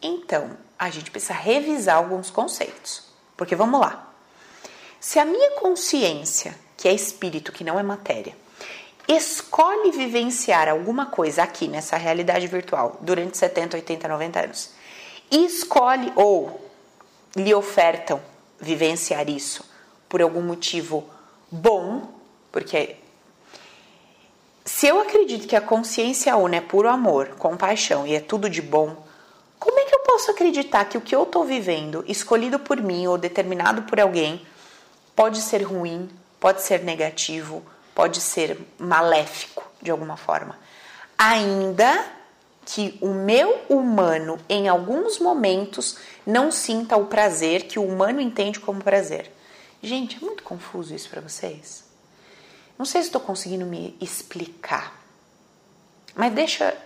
Então, 0.00 0.56
a 0.78 0.88
gente 0.90 1.10
precisa 1.10 1.34
revisar 1.34 1.96
alguns 1.96 2.30
conceitos. 2.30 3.05
Porque 3.36 3.54
vamos 3.54 3.80
lá. 3.80 4.12
Se 5.00 5.18
a 5.18 5.24
minha 5.24 5.52
consciência, 5.52 6.58
que 6.76 6.88
é 6.88 6.92
espírito, 6.92 7.52
que 7.52 7.64
não 7.64 7.78
é 7.78 7.82
matéria, 7.82 8.36
escolhe 9.08 9.90
vivenciar 9.92 10.68
alguma 10.68 11.06
coisa 11.06 11.42
aqui 11.42 11.68
nessa 11.68 11.96
realidade 11.96 12.46
virtual 12.46 12.96
durante 13.00 13.38
70, 13.38 13.76
80, 13.76 14.08
90 14.08 14.40
anos, 14.40 14.70
e 15.30 15.44
escolhe 15.44 16.12
ou 16.16 16.60
lhe 17.36 17.54
ofertam 17.54 18.20
vivenciar 18.60 19.28
isso 19.28 19.64
por 20.08 20.22
algum 20.22 20.40
motivo 20.40 21.04
bom, 21.50 22.08
porque 22.50 22.96
se 24.64 24.86
eu 24.86 25.00
acredito 25.00 25.46
que 25.46 25.54
a 25.54 25.60
consciência 25.60 26.36
una 26.36 26.56
é 26.56 26.60
puro 26.60 26.88
amor, 26.88 27.36
compaixão 27.38 28.06
e 28.06 28.14
é 28.14 28.20
tudo 28.20 28.50
de 28.50 28.60
bom, 28.60 29.05
como 29.58 29.78
é 29.78 29.84
que 29.84 29.94
eu 29.94 30.00
posso 30.00 30.30
acreditar 30.30 30.84
que 30.84 30.98
o 30.98 31.00
que 31.00 31.14
eu 31.14 31.22
estou 31.22 31.44
vivendo, 31.44 32.04
escolhido 32.06 32.58
por 32.58 32.80
mim 32.80 33.06
ou 33.06 33.18
determinado 33.18 33.82
por 33.82 34.00
alguém, 34.00 34.46
pode 35.14 35.40
ser 35.40 35.62
ruim, 35.62 36.08
pode 36.38 36.62
ser 36.62 36.82
negativo, 36.82 37.62
pode 37.94 38.20
ser 38.20 38.58
maléfico 38.78 39.64
de 39.80 39.90
alguma 39.90 40.16
forma? 40.16 40.58
Ainda 41.18 42.04
que 42.66 42.98
o 43.00 43.08
meu 43.14 43.62
humano, 43.68 44.38
em 44.48 44.68
alguns 44.68 45.18
momentos, 45.18 45.98
não 46.26 46.50
sinta 46.50 46.96
o 46.96 47.06
prazer 47.06 47.62
que 47.62 47.78
o 47.78 47.84
humano 47.86 48.20
entende 48.20 48.58
como 48.58 48.82
prazer. 48.82 49.30
Gente, 49.82 50.16
é 50.16 50.20
muito 50.20 50.42
confuso 50.42 50.94
isso 50.94 51.08
para 51.08 51.20
vocês? 51.20 51.84
Não 52.76 52.84
sei 52.84 53.00
se 53.02 53.08
estou 53.08 53.20
conseguindo 53.20 53.64
me 53.64 53.96
explicar, 54.00 55.00
mas 56.14 56.32
deixa, 56.32 56.76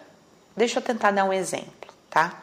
deixa 0.57 0.79
eu 0.79 0.83
tentar 0.83 1.11
dar 1.11 1.25
um 1.25 1.33
exemplo, 1.33 1.93
tá? 2.09 2.43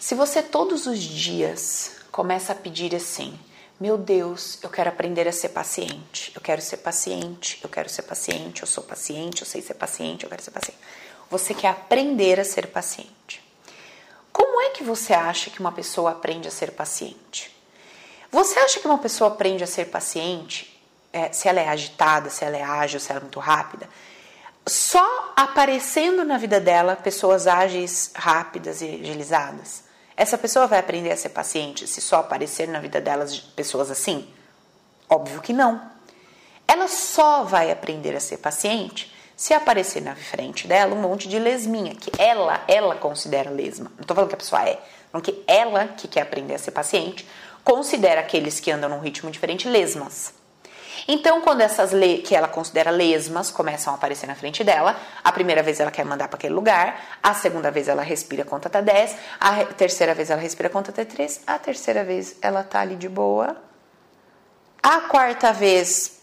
Se 0.00 0.14
você 0.14 0.42
todos 0.42 0.86
os 0.86 0.98
dias 0.98 1.96
começa 2.10 2.52
a 2.52 2.56
pedir 2.56 2.96
assim, 2.96 3.38
meu 3.78 3.98
Deus, 3.98 4.58
eu 4.62 4.70
quero 4.70 4.88
aprender 4.88 5.28
a 5.28 5.32
ser 5.32 5.50
paciente, 5.50 6.32
eu 6.34 6.40
quero 6.40 6.62
ser 6.62 6.78
paciente, 6.78 7.60
eu 7.62 7.68
quero 7.68 7.86
ser 7.86 8.02
paciente, 8.04 8.62
eu 8.62 8.66
sou 8.66 8.82
paciente, 8.82 9.42
eu 9.42 9.46
sei 9.46 9.60
ser 9.60 9.74
paciente, 9.74 10.24
eu 10.24 10.30
quero 10.30 10.42
ser 10.42 10.52
paciente. 10.52 10.80
Você 11.28 11.52
quer 11.52 11.68
aprender 11.68 12.40
a 12.40 12.44
ser 12.44 12.68
paciente. 12.68 13.46
Como 14.32 14.62
é 14.62 14.70
que 14.70 14.82
você 14.82 15.12
acha 15.12 15.50
que 15.50 15.60
uma 15.60 15.70
pessoa 15.70 16.12
aprende 16.12 16.48
a 16.48 16.50
ser 16.50 16.70
paciente? 16.72 17.54
Você 18.32 18.58
acha 18.58 18.80
que 18.80 18.86
uma 18.86 18.98
pessoa 18.98 19.28
aprende 19.28 19.62
a 19.62 19.66
ser 19.66 19.90
paciente, 19.90 20.82
é, 21.12 21.30
se 21.30 21.46
ela 21.46 21.60
é 21.60 21.68
agitada, 21.68 22.30
se 22.30 22.42
ela 22.42 22.56
é 22.56 22.62
ágil, 22.62 22.98
se 23.00 23.10
ela 23.10 23.20
é 23.20 23.22
muito 23.22 23.38
rápida, 23.38 23.86
só 24.66 25.34
aparecendo 25.36 26.24
na 26.24 26.38
vida 26.38 26.58
dela 26.58 26.96
pessoas 26.96 27.46
ágeis, 27.46 28.12
rápidas 28.14 28.80
e 28.80 28.86
agilizadas? 28.86 29.89
Essa 30.20 30.36
pessoa 30.36 30.66
vai 30.66 30.78
aprender 30.78 31.10
a 31.10 31.16
ser 31.16 31.30
paciente 31.30 31.86
se 31.86 31.98
só 31.98 32.16
aparecer 32.16 32.68
na 32.68 32.78
vida 32.78 33.00
delas 33.00 33.38
pessoas 33.38 33.90
assim? 33.90 34.28
Óbvio 35.08 35.40
que 35.40 35.50
não. 35.50 35.80
Ela 36.68 36.88
só 36.88 37.42
vai 37.42 37.70
aprender 37.70 38.14
a 38.14 38.20
ser 38.20 38.36
paciente 38.36 39.10
se 39.34 39.54
aparecer 39.54 40.02
na 40.02 40.14
frente 40.14 40.68
dela 40.68 40.94
um 40.94 41.00
monte 41.00 41.26
de 41.26 41.38
lesminha, 41.38 41.94
que 41.94 42.12
ela, 42.20 42.62
ela 42.68 42.96
considera 42.96 43.48
lesma. 43.48 43.90
Não 43.96 44.04
tô 44.04 44.14
falando 44.14 44.28
que 44.28 44.34
a 44.34 44.38
pessoa 44.38 44.62
é, 44.68 44.78
não 45.10 45.22
que 45.22 45.42
ela 45.46 45.88
que 45.88 46.06
quer 46.06 46.20
aprender 46.20 46.54
a 46.54 46.58
ser 46.58 46.72
paciente, 46.72 47.26
considera 47.64 48.20
aqueles 48.20 48.60
que 48.60 48.70
andam 48.70 48.90
num 48.90 49.00
ritmo 49.00 49.30
diferente 49.30 49.66
lesmas. 49.66 50.34
Então, 51.08 51.40
quando 51.40 51.60
essas 51.60 51.90
que 52.24 52.34
ela 52.34 52.48
considera 52.48 52.90
lesmas 52.90 53.50
começam 53.50 53.92
a 53.92 53.96
aparecer 53.96 54.26
na 54.26 54.34
frente 54.34 54.62
dela, 54.64 54.96
a 55.22 55.32
primeira 55.32 55.62
vez 55.62 55.80
ela 55.80 55.90
quer 55.90 56.04
mandar 56.04 56.28
para 56.28 56.36
aquele 56.36 56.54
lugar, 56.54 57.18
a 57.22 57.34
segunda 57.34 57.70
vez 57.70 57.88
ela 57.88 58.02
respira 58.02 58.44
conta 58.44 58.68
até 58.68 58.82
10, 58.82 59.16
a 59.38 59.64
terceira 59.64 60.14
vez 60.14 60.30
ela 60.30 60.40
respira 60.40 60.68
conta 60.68 60.90
até 60.90 61.04
3, 61.04 61.42
a 61.46 61.58
terceira 61.58 62.04
vez 62.04 62.36
ela 62.42 62.62
tá 62.62 62.80
ali 62.80 62.96
de 62.96 63.08
boa. 63.08 63.56
A 64.82 65.02
quarta 65.02 65.52
vez 65.52 66.20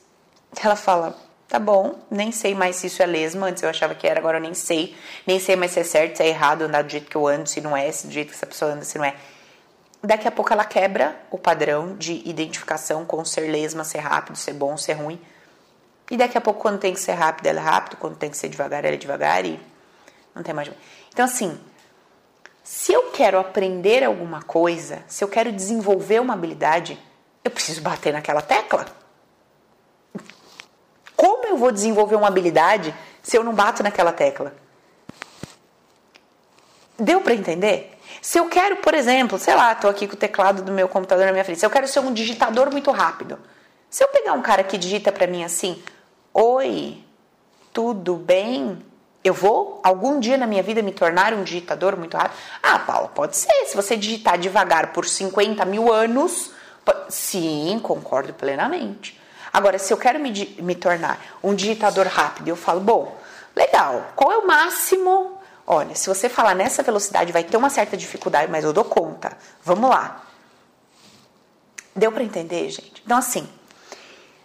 ela 0.63 0.75
fala: 0.75 1.15
"Tá 1.47 1.59
bom, 1.59 1.95
nem 2.09 2.31
sei 2.31 2.55
mais 2.55 2.75
se 2.77 2.87
isso 2.87 3.03
é 3.03 3.05
lesma, 3.05 3.47
antes 3.47 3.63
eu 3.63 3.69
achava 3.69 3.93
que 3.95 4.07
era, 4.07 4.19
agora 4.19 4.37
eu 4.37 4.41
nem 4.41 4.53
sei, 4.53 4.95
nem 5.25 5.39
sei 5.39 5.55
mais 5.55 5.71
se 5.71 5.79
é 5.79 5.83
certo, 5.83 6.17
se 6.17 6.23
é 6.23 6.27
errado 6.27 6.63
andar 6.63 6.83
do 6.83 6.89
jeito 6.89 7.09
que 7.09 7.15
eu 7.15 7.27
ando, 7.27 7.47
se 7.47 7.61
não 7.61 7.75
é, 7.75 7.91
se 7.91 8.07
do 8.07 8.13
jeito 8.13 8.29
que 8.29 8.35
essa 8.35 8.47
pessoa 8.47 8.71
anda, 8.71 8.83
se 8.83 8.97
não 8.97 9.05
é". 9.05 9.15
Daqui 10.03 10.27
a 10.27 10.31
pouco 10.31 10.53
ela 10.53 10.63
quebra 10.63 11.19
o 11.31 11.37
padrão 11.37 11.95
de 11.95 12.21
identificação 12.27 13.05
com 13.05 13.25
ser 13.25 13.49
lesma, 13.51 13.83
ser 13.83 13.99
rápido, 13.99 14.37
ser 14.37 14.53
bom, 14.53 14.77
ser 14.77 14.93
ruim. 14.93 15.19
E 16.09 16.15
daqui 16.15 16.37
a 16.37 16.41
pouco, 16.41 16.61
quando 16.61 16.79
tem 16.79 16.93
que 16.93 16.99
ser 16.99 17.13
rápido, 17.13 17.47
ela 17.47 17.59
é 17.59 17.63
rápido, 17.63 17.97
quando 17.97 18.15
tem 18.15 18.29
que 18.29 18.37
ser 18.37 18.47
devagar, 18.47 18.85
ela 18.85 18.93
é 18.93 18.97
devagar 18.97 19.45
e 19.45 19.59
não 20.33 20.43
tem 20.43 20.53
mais. 20.53 20.71
Então, 21.11 21.25
assim, 21.25 21.59
se 22.63 22.93
eu 22.93 23.11
quero 23.11 23.39
aprender 23.39 24.03
alguma 24.03 24.41
coisa, 24.41 25.03
se 25.07 25.23
eu 25.23 25.27
quero 25.27 25.51
desenvolver 25.51 26.19
uma 26.19 26.33
habilidade, 26.33 26.97
eu 27.43 27.49
preciso 27.49 27.81
bater 27.81 28.13
naquela 28.13 28.41
tecla. 28.41 28.85
Como 31.15 31.45
eu 31.47 31.57
vou 31.57 31.71
desenvolver 31.71 32.15
uma 32.15 32.27
habilidade 32.27 32.93
se 33.23 33.37
eu 33.37 33.43
não 33.43 33.53
bato 33.53 33.81
naquela 33.81 34.13
tecla? 34.13 34.53
Deu 36.99 37.21
para 37.21 37.33
entender? 37.33 37.96
Se 38.21 38.39
eu 38.39 38.47
quero, 38.47 38.77
por 38.77 38.93
exemplo, 38.93 39.37
sei 39.37 39.55
lá, 39.55 39.71
estou 39.71 39.89
aqui 39.89 40.07
com 40.07 40.13
o 40.13 40.17
teclado 40.17 40.61
do 40.61 40.71
meu 40.71 40.87
computador 40.87 41.25
na 41.25 41.31
minha 41.31 41.43
frente, 41.43 41.59
se 41.59 41.65
eu 41.65 41.69
quero 41.69 41.87
ser 41.87 41.99
um 41.99 42.13
digitador 42.13 42.71
muito 42.71 42.91
rápido, 42.91 43.39
se 43.89 44.03
eu 44.03 44.07
pegar 44.09 44.33
um 44.33 44.41
cara 44.41 44.63
que 44.63 44.77
digita 44.77 45.11
para 45.11 45.27
mim 45.27 45.43
assim, 45.43 45.81
oi, 46.33 47.03
tudo 47.73 48.15
bem? 48.15 48.83
Eu 49.23 49.33
vou 49.33 49.79
algum 49.83 50.19
dia 50.19 50.37
na 50.37 50.47
minha 50.47 50.63
vida 50.63 50.81
me 50.81 50.91
tornar 50.91 51.33
um 51.33 51.43
digitador 51.43 51.97
muito 51.97 52.15
rápido? 52.15 52.37
Ah, 52.63 52.79
Paula, 52.79 53.07
pode 53.09 53.35
ser. 53.35 53.65
Se 53.65 53.75
você 53.75 53.95
digitar 53.97 54.37
devagar 54.37 54.93
por 54.93 55.05
50 55.05 55.63
mil 55.65 55.91
anos, 55.91 56.51
sim, 57.09 57.79
concordo 57.81 58.33
plenamente. 58.33 59.19
Agora, 59.51 59.79
se 59.79 59.91
eu 59.91 59.97
quero 59.97 60.19
me, 60.19 60.55
me 60.59 60.75
tornar 60.75 61.19
um 61.43 61.55
digitador 61.55 62.07
rápido, 62.07 62.47
eu 62.47 62.55
falo, 62.55 62.79
bom, 62.79 63.17
legal, 63.55 64.11
qual 64.15 64.31
é 64.31 64.37
o 64.37 64.47
máximo 64.47 65.36
Olha, 65.69 65.93
se 65.95 66.07
você 66.07 66.29
falar 66.29 66.55
nessa 66.55 66.81
velocidade 66.81 67.33
vai 67.33 67.43
ter 67.43 67.57
uma 67.57 67.69
certa 67.69 67.97
dificuldade, 67.97 68.49
mas 68.49 68.63
eu 68.63 68.71
dou 68.71 68.85
conta. 68.85 69.37
Vamos 69.61 69.89
lá. 69.89 70.25
Deu 71.93 72.09
para 72.09 72.23
entender, 72.23 72.69
gente? 72.69 73.01
Então, 73.03 73.17
assim, 73.17 73.49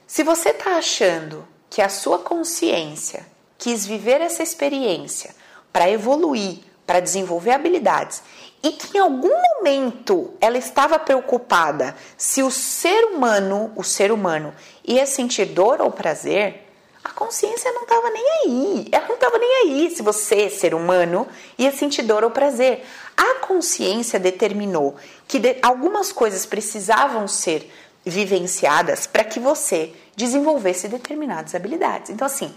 se 0.04 0.24
você 0.24 0.48
está 0.48 0.76
achando 0.76 1.46
que 1.70 1.80
a 1.80 1.88
sua 1.88 2.18
consciência 2.18 3.24
quis 3.56 3.86
viver 3.86 4.20
essa 4.20 4.42
experiência 4.42 5.32
para 5.72 5.88
evoluir, 5.88 6.58
para 6.84 6.98
desenvolver 6.98 7.52
habilidades 7.52 8.22
e 8.60 8.72
que 8.72 8.98
em 8.98 9.00
algum 9.00 9.30
momento 9.56 10.34
ela 10.40 10.58
estava 10.58 10.98
preocupada 10.98 11.94
se 12.16 12.42
o 12.42 12.50
ser 12.50 13.04
humano, 13.04 13.72
o 13.76 13.84
ser 13.84 14.10
humano, 14.10 14.52
ia 14.84 15.06
sentir 15.06 15.46
dor 15.46 15.80
ou 15.80 15.90
prazer, 15.92 16.71
a 17.04 17.10
consciência 17.10 17.72
não 17.72 17.82
estava 17.82 18.10
nem 18.10 18.24
aí. 18.44 18.88
Ela 18.92 19.08
não 19.08 19.14
estava 19.16 19.38
nem 19.38 19.62
aí 19.62 19.90
se 19.90 20.02
você, 20.02 20.48
ser 20.48 20.74
humano, 20.74 21.26
ia 21.58 21.72
sentir 21.72 22.02
dor 22.02 22.22
ou 22.22 22.30
prazer. 22.30 22.84
A 23.16 23.46
consciência 23.46 24.20
determinou 24.20 24.96
que 25.26 25.38
de, 25.38 25.56
algumas 25.62 26.12
coisas 26.12 26.46
precisavam 26.46 27.26
ser 27.26 27.70
vivenciadas 28.04 29.06
para 29.06 29.24
que 29.24 29.40
você 29.40 29.92
desenvolvesse 30.16 30.88
determinadas 30.88 31.54
habilidades. 31.54 32.10
Então, 32.10 32.26
assim, 32.26 32.54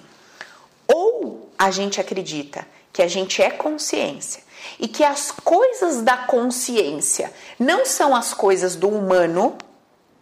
ou 0.88 1.50
a 1.58 1.72
gente 1.72 2.00
acredita 2.00 2.68
que 2.94 3.02
a 3.02 3.08
gente 3.08 3.42
é 3.42 3.50
consciência 3.50 4.44
e 4.80 4.88
que 4.88 5.04
as 5.04 5.32
coisas 5.32 6.02
da 6.02 6.18
consciência 6.18 7.32
não 7.60 7.86
são 7.86 8.16
as 8.16 8.34
coisas 8.34 8.76
do 8.76 8.90
humano, 8.90 9.58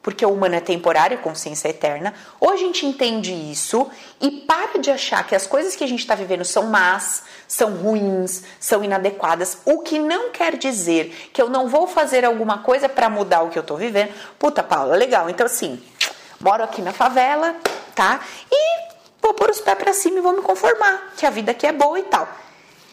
porque 0.03 0.25
o 0.25 0.33
humano 0.33 0.55
é 0.55 0.59
temporário, 0.59 1.17
a 1.17 1.21
consciência 1.21 1.69
é 1.69 1.71
eterna, 1.71 2.13
ou 2.37 2.51
a 2.51 2.57
gente 2.57 2.85
entende 2.85 3.31
isso 3.31 3.89
e 4.21 4.29
para 4.29 4.77
de 4.77 4.91
achar 4.91 5.25
que 5.25 5.33
as 5.33 5.47
coisas 5.47 5.77
que 5.77 5.83
a 5.83 5.87
gente 5.87 6.01
está 6.01 6.13
vivendo 6.13 6.43
são 6.43 6.63
más, 6.63 7.23
são 7.47 7.73
ruins, 7.77 8.43
são 8.59 8.83
inadequadas, 8.83 9.59
o 9.63 9.79
que 9.79 9.97
não 9.97 10.29
quer 10.29 10.57
dizer 10.57 11.29
que 11.31 11.41
eu 11.41 11.49
não 11.49 11.69
vou 11.69 11.87
fazer 11.87 12.25
alguma 12.25 12.57
coisa 12.59 12.89
para 12.89 13.09
mudar 13.09 13.43
o 13.43 13.49
que 13.49 13.57
eu 13.57 13.61
estou 13.61 13.77
vivendo. 13.77 14.13
Puta, 14.37 14.61
Paula, 14.61 14.95
legal. 14.95 15.29
Então, 15.29 15.45
assim, 15.45 15.81
moro 16.39 16.63
aqui 16.63 16.81
na 16.81 16.91
favela, 16.91 17.55
tá? 17.95 18.19
E 18.51 18.93
vou 19.21 19.33
pôr 19.33 19.49
os 19.49 19.61
pés 19.61 19.77
para 19.77 19.93
cima 19.93 20.19
e 20.19 20.21
vou 20.21 20.33
me 20.33 20.41
conformar, 20.41 21.13
que 21.15 21.25
a 21.25 21.29
vida 21.29 21.51
aqui 21.51 21.65
é 21.65 21.71
boa 21.71 21.97
e 21.97 22.03
tal. 22.03 22.27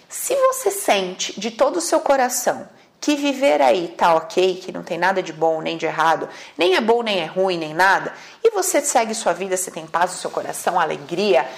Se 0.09 0.37
você 0.37 0.71
sente 0.71 1.39
de 1.41 1.51
todo 1.51 1.79
o 1.79 1.81
seu 1.81 1.99
coração 1.99 2.69
que 3.01 3.17
viver 3.17 3.63
aí 3.63 3.89
tá 3.89 4.15
ok, 4.15 4.57
que 4.57 4.71
não 4.71 4.83
tem 4.83 4.99
nada 4.99 5.23
de 5.23 5.33
bom 5.33 5.61
nem 5.61 5.77
de 5.77 5.87
errado, 5.87 6.29
nem 6.57 6.77
é 6.77 6.81
bom, 6.81 7.03
nem 7.03 7.21
é 7.21 7.27
ruim, 7.27 7.57
nem 7.57 7.73
nada, 7.73 8.13
e 8.45 8.51
você 8.51 8.81
segue 8.81 9.15
sua 9.15 9.33
vida, 9.33 9.57
você 9.57 9.71
tem 9.71 9.87
paz 9.87 10.13
no 10.13 10.19
seu 10.19 10.31
coração, 10.31 10.79
alegria, 10.79 11.49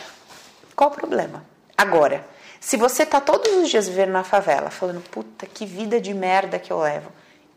qual 0.76 0.90
o 0.90 0.94
problema? 0.94 1.44
Agora, 1.76 2.24
se 2.60 2.76
você 2.76 3.04
tá 3.04 3.20
todos 3.20 3.52
os 3.54 3.68
dias 3.68 3.88
vivendo 3.88 4.12
na 4.12 4.22
favela, 4.22 4.70
falando, 4.70 5.02
puta, 5.10 5.46
que 5.46 5.66
vida 5.66 6.00
de 6.00 6.14
merda 6.14 6.60
que 6.60 6.72
eu 6.72 6.78
levo, 6.78 7.10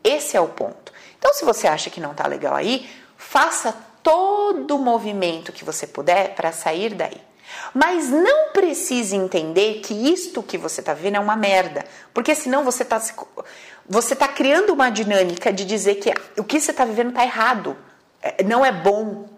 esse 0.03 0.35
é 0.35 0.41
o 0.41 0.47
ponto. 0.47 0.91
Então, 1.19 1.31
se 1.33 1.45
você 1.45 1.67
acha 1.67 1.89
que 1.89 2.01
não 2.01 2.13
tá 2.13 2.27
legal 2.27 2.55
aí, 2.55 2.89
faça 3.15 3.75
todo 4.01 4.75
o 4.75 4.79
movimento 4.79 5.51
que 5.51 5.63
você 5.63 5.85
puder 5.85 6.35
para 6.35 6.51
sair 6.51 6.93
daí. 6.93 7.21
Mas 7.73 8.09
não 8.09 8.51
precise 8.51 9.15
entender 9.15 9.81
que 9.81 9.93
isto 9.93 10.43
que 10.43 10.57
você 10.57 10.81
está 10.81 10.93
vendo 10.93 11.17
é 11.17 11.19
uma 11.19 11.35
merda, 11.35 11.85
porque 12.13 12.33
senão 12.35 12.63
você 12.63 12.83
está 12.83 12.99
você 13.87 14.15
tá 14.15 14.27
criando 14.27 14.73
uma 14.73 14.89
dinâmica 14.89 15.53
de 15.53 15.63
dizer 15.63 15.95
que 15.95 16.13
o 16.39 16.43
que 16.43 16.59
você 16.59 16.71
está 16.71 16.85
vivendo 16.85 17.09
está 17.09 17.23
errado, 17.23 17.77
é, 18.21 18.43
não 18.43 18.65
é 18.65 18.71
bom. 18.71 19.29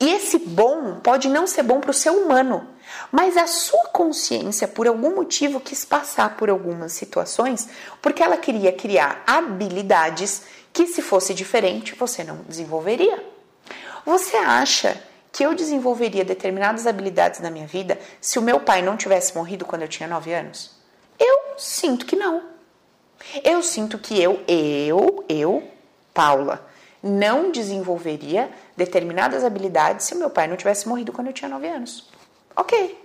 E 0.00 0.10
esse 0.10 0.38
bom 0.38 1.00
pode 1.00 1.28
não 1.28 1.46
ser 1.46 1.62
bom 1.62 1.80
para 1.80 1.90
o 1.90 1.94
ser 1.94 2.10
humano, 2.10 2.68
mas 3.10 3.36
a 3.36 3.46
sua 3.46 3.84
consciência, 3.88 4.68
por 4.68 4.86
algum 4.86 5.14
motivo, 5.14 5.60
quis 5.60 5.84
passar 5.84 6.36
por 6.36 6.50
algumas 6.50 6.92
situações 6.92 7.68
porque 8.00 8.22
ela 8.22 8.36
queria 8.36 8.72
criar 8.72 9.22
habilidades 9.26 10.42
que, 10.72 10.86
se 10.86 11.00
fosse 11.00 11.32
diferente, 11.32 11.94
você 11.94 12.22
não 12.22 12.36
desenvolveria. 12.48 13.24
Você 14.04 14.36
acha 14.36 15.02
que 15.32 15.44
eu 15.44 15.54
desenvolveria 15.54 16.24
determinadas 16.24 16.86
habilidades 16.86 17.40
na 17.40 17.50
minha 17.50 17.66
vida 17.66 17.98
se 18.20 18.38
o 18.38 18.42
meu 18.42 18.60
pai 18.60 18.82
não 18.82 18.96
tivesse 18.96 19.34
morrido 19.34 19.64
quando 19.64 19.82
eu 19.82 19.88
tinha 19.88 20.08
9 20.08 20.32
anos? 20.32 20.70
Eu 21.18 21.58
sinto 21.58 22.06
que 22.06 22.16
não. 22.16 22.55
Eu 23.44 23.62
sinto 23.62 23.98
que 23.98 24.20
eu, 24.20 24.42
eu, 24.46 25.24
eu, 25.28 25.70
Paula, 26.12 26.66
não 27.02 27.50
desenvolveria 27.50 28.50
determinadas 28.76 29.44
habilidades 29.44 30.06
se 30.06 30.14
meu 30.14 30.30
pai 30.30 30.46
não 30.46 30.56
tivesse 30.56 30.88
morrido 30.88 31.12
quando 31.12 31.28
eu 31.28 31.32
tinha 31.32 31.48
9 31.48 31.68
anos. 31.68 32.08
Ok. 32.54 33.04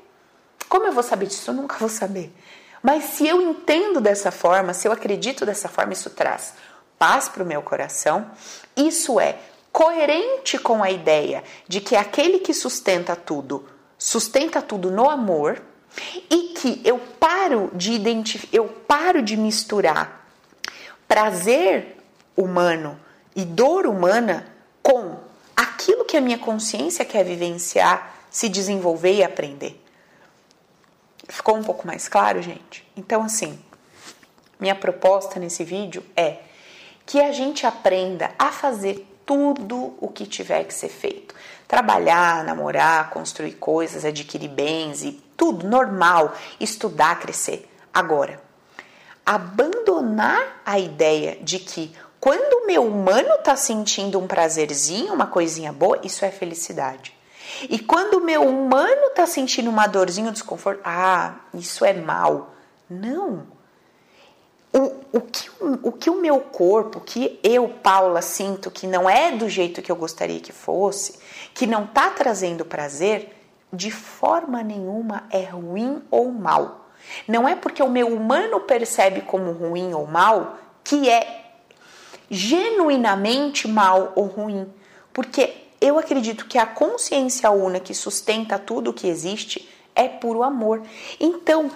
Como 0.68 0.86
eu 0.86 0.94
vou 0.94 1.04
saber 1.04 1.28
disso? 1.28 1.51
Eu 1.51 1.56
nunca 1.56 1.75
vou 1.78 1.90
saber. 1.90 2.34
Mas 2.82 3.04
se 3.04 3.28
eu 3.28 3.42
entendo 3.42 4.01
dessa 4.01 4.32
forma, 4.32 4.74
se 4.74 4.88
eu 4.88 4.92
acredito 4.92 5.46
dessa 5.46 5.70
forma, 5.70 5.94
isso 5.94 6.10
traz 6.10 6.54
paz 6.98 7.28
para 7.28 7.44
o 7.44 7.46
meu 7.46 7.62
coração. 7.62 8.30
Isso 8.75 9.20
é 9.20 9.38
coerente 9.72 10.58
com 10.58 10.84
a 10.84 10.92
ideia 10.92 11.44
de 11.68 11.80
que 11.82 11.96
aquele 11.96 12.40
que 12.40 12.54
sustenta 12.54 13.16
tudo, 13.16 13.68
sustenta 13.98 14.62
tudo 14.62 14.90
no 14.90 15.10
amor 15.10 15.62
e 16.30 16.54
que 16.54 16.82
eu 16.84 17.00
paro 17.20 17.72
de 17.74 17.94
identificar, 17.94 18.56
eu 18.56 18.68
paro 18.68 19.22
de 19.22 19.36
misturar 19.36 20.28
prazer 21.08 21.98
humano 22.36 23.00
e 23.36 23.44
dor 23.44 23.86
humana 23.86 24.46
com 24.82 25.18
aquilo 25.56 26.06
que 26.06 26.18
a 26.18 26.22
minha 26.22 26.38
consciência 26.38 27.04
quer 27.04 27.24
vivenciar, 27.24 28.16
se 28.30 28.48
desenvolver 28.48 29.14
e 29.14 29.24
aprender. 29.24 29.82
Ficou 31.28 31.56
um 31.56 31.64
pouco 31.64 31.86
mais 31.86 32.08
claro, 32.08 32.42
gente? 32.42 32.86
Então, 32.96 33.24
assim, 33.24 33.60
minha 34.60 34.76
proposta 34.76 35.40
nesse 35.40 35.64
vídeo 35.64 36.04
é 36.16 36.40
que 37.06 37.22
a 37.22 37.32
gente 37.32 37.66
aprenda 37.66 38.32
a 38.38 38.52
fazer 38.52 39.08
tudo 39.26 39.96
o 40.00 40.08
que 40.08 40.26
tiver 40.26 40.64
que 40.66 40.74
ser 40.74 40.90
feito. 40.90 41.34
Trabalhar, 41.72 42.44
namorar, 42.44 43.10
construir 43.12 43.54
coisas, 43.54 44.04
adquirir 44.04 44.50
bens 44.50 45.06
e 45.06 45.13
tudo 45.38 45.66
normal, 45.66 46.36
estudar, 46.60 47.18
crescer. 47.18 47.72
Agora, 47.94 48.42
abandonar 49.25 50.62
a 50.66 50.78
ideia 50.78 51.38
de 51.42 51.60
que 51.60 51.96
quando 52.20 52.63
o 52.63 52.68
meu 52.68 52.86
humano 52.86 53.36
está 53.36 53.56
sentindo 53.56 54.20
um 54.20 54.28
prazerzinho, 54.28 55.13
uma 55.13 55.28
coisinha 55.28 55.72
boa, 55.72 55.98
isso 56.04 56.25
é 56.25 56.30
felicidade. 56.30 57.16
E 57.70 57.80
quando 57.80 58.16
o 58.16 58.25
meu 58.25 58.46
humano 58.46 59.08
está 59.08 59.25
sentindo 59.25 59.70
uma 59.70 59.88
dorzinha, 59.88 60.28
um 60.28 60.34
desconforto, 60.34 60.82
ah, 60.84 61.36
isso 61.54 61.86
é 61.86 61.94
mal. 61.94 62.54
Não 62.90 63.48
o, 64.74 65.18
o, 65.18 65.22
que, 65.22 65.50
o 65.84 65.92
que 65.92 66.10
o 66.10 66.22
meu 66.22 66.40
corpo, 66.40 67.00
o 67.00 67.01
que 67.01 67.40
eu, 67.44 67.68
Paula, 67.68 68.22
sinto 68.22 68.72
que 68.72 68.88
não 68.88 69.10
é 69.10 69.32
do 69.32 69.50
jeito 69.50 69.82
que 69.82 69.92
eu 69.92 69.96
gostaria 69.96 70.40
que 70.40 70.54
fosse, 70.54 71.20
que 71.53 71.67
não 71.67 71.86
está 71.86 72.10
trazendo 72.10 72.65
prazer, 72.65 73.36
de 73.72 73.91
forma 73.91 74.62
nenhuma 74.63 75.24
é 75.29 75.43
ruim 75.43 76.01
ou 76.10 76.31
mal. 76.31 76.89
Não 77.27 77.48
é 77.48 77.55
porque 77.55 77.81
o 77.81 77.90
meu 77.90 78.07
humano 78.07 78.59
percebe 78.61 79.22
como 79.22 79.51
ruim 79.51 79.94
ou 79.94 80.05
mal 80.05 80.57
que 80.83 81.09
é 81.09 81.53
genuinamente 82.29 83.68
mal 83.68 84.14
ou 84.16 84.25
ruim. 84.25 84.68
Porque 85.14 85.53
eu 85.79 85.98
acredito 85.98 86.46
que 86.46 86.57
a 86.57 86.66
consciência 86.66 87.51
una 87.51 87.79
que 87.79 87.94
sustenta 87.94 88.57
tudo 88.57 88.92
o 88.92 88.94
que 88.94 89.07
existe 89.07 89.68
é 89.96 90.07
puro 90.07 90.44
amor. 90.44 90.81
Então, 91.20 91.70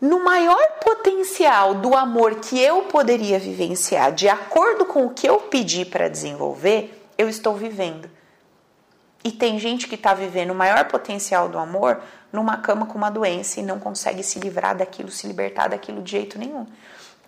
no 0.00 0.24
maior 0.24 0.78
potencial 0.82 1.74
do 1.74 1.94
amor 1.94 2.36
que 2.36 2.58
eu 2.58 2.82
poderia 2.82 3.38
vivenciar, 3.38 4.12
de 4.12 4.28
acordo 4.28 4.84
com 4.84 5.06
o 5.06 5.10
que 5.10 5.28
eu 5.28 5.38
pedi 5.40 5.84
para 5.84 6.08
desenvolver, 6.08 7.08
eu 7.16 7.28
estou 7.28 7.54
vivendo. 7.54 8.10
E 9.22 9.30
tem 9.30 9.58
gente 9.58 9.86
que 9.86 9.96
está 9.96 10.14
vivendo 10.14 10.50
o 10.50 10.54
maior 10.54 10.86
potencial 10.86 11.48
do 11.48 11.58
amor 11.58 12.00
numa 12.32 12.56
cama 12.56 12.86
com 12.86 12.96
uma 12.96 13.10
doença 13.10 13.60
e 13.60 13.62
não 13.62 13.78
consegue 13.78 14.22
se 14.22 14.38
livrar 14.38 14.76
daquilo, 14.76 15.10
se 15.10 15.26
libertar 15.26 15.68
daquilo 15.68 16.02
de 16.02 16.12
jeito 16.12 16.38
nenhum. 16.38 16.66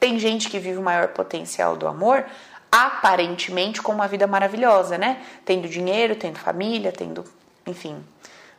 Tem 0.01 0.19
gente 0.19 0.49
que 0.49 0.59
vive 0.59 0.79
o 0.79 0.83
maior 0.83 1.09
potencial 1.09 1.77
do 1.77 1.87
amor 1.87 2.25
aparentemente 2.71 3.83
com 3.83 3.93
uma 3.93 4.09
vida 4.09 4.27
maravilhosa, 4.27 4.97
né? 4.97 5.23
Tendo 5.45 5.69
dinheiro, 5.69 6.17
tendo 6.17 6.39
família, 6.39 6.91
tendo, 6.91 7.23
enfim, 7.67 8.03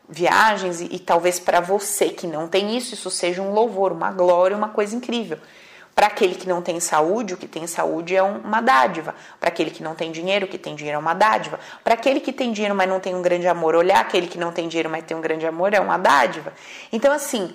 viagens 0.08 0.82
e, 0.82 0.86
e 0.91 1.00
talvez 1.00 1.39
para 1.39 1.60
você 1.60 2.10
que 2.10 2.28
não 2.28 2.48
tem 2.48 2.78
isso, 2.78 2.93
isso 2.93 3.10
seja 3.10 3.41
um 3.41 3.52
louvor, 3.52 3.91
uma 3.91 4.12
glória, 4.12 4.56
uma 4.56 4.69
coisa 4.69 4.96
incrível. 4.96 5.39
Para 5.95 6.08
aquele 6.08 6.36
que 6.36 6.47
não 6.47 6.62
tem 6.62 6.79
saúde, 6.79 7.36
o 7.36 7.38
que 7.38 7.47
tem 7.47 7.67
saúde 7.67 8.15
é 8.15 8.23
uma 8.23 8.62
dádiva. 8.62 9.13
Para 9.39 9.49
aquele 9.49 9.69
que 9.69 9.84
não 9.84 9.93
tem 9.93 10.12
dinheiro, 10.12 10.45
o 10.45 10.49
que 10.49 10.58
tem 10.58 10.75
dinheiro 10.75 10.97
é 10.97 10.99
uma 10.99 11.13
dádiva. 11.13 11.60
Para 11.84 11.93
aquele 11.93 12.19
que 12.19 12.34
tem 12.34 12.51
dinheiro, 12.51 12.73
mas 12.75 12.89
não 12.89 12.99
tem 12.99 13.13
um 13.13 13.21
grande 13.21 13.47
amor, 13.47 13.75
olhar 13.75 13.99
aquele 13.99 14.27
que 14.27 14.38
não 14.38 14.51
tem 14.51 14.67
dinheiro, 14.67 14.89
mas 14.89 15.03
tem 15.03 15.15
um 15.15 15.21
grande 15.21 15.45
amor 15.45 15.73
é 15.73 15.79
uma 15.79 15.97
dádiva. 15.97 16.51
Então, 16.91 17.13
assim, 17.13 17.53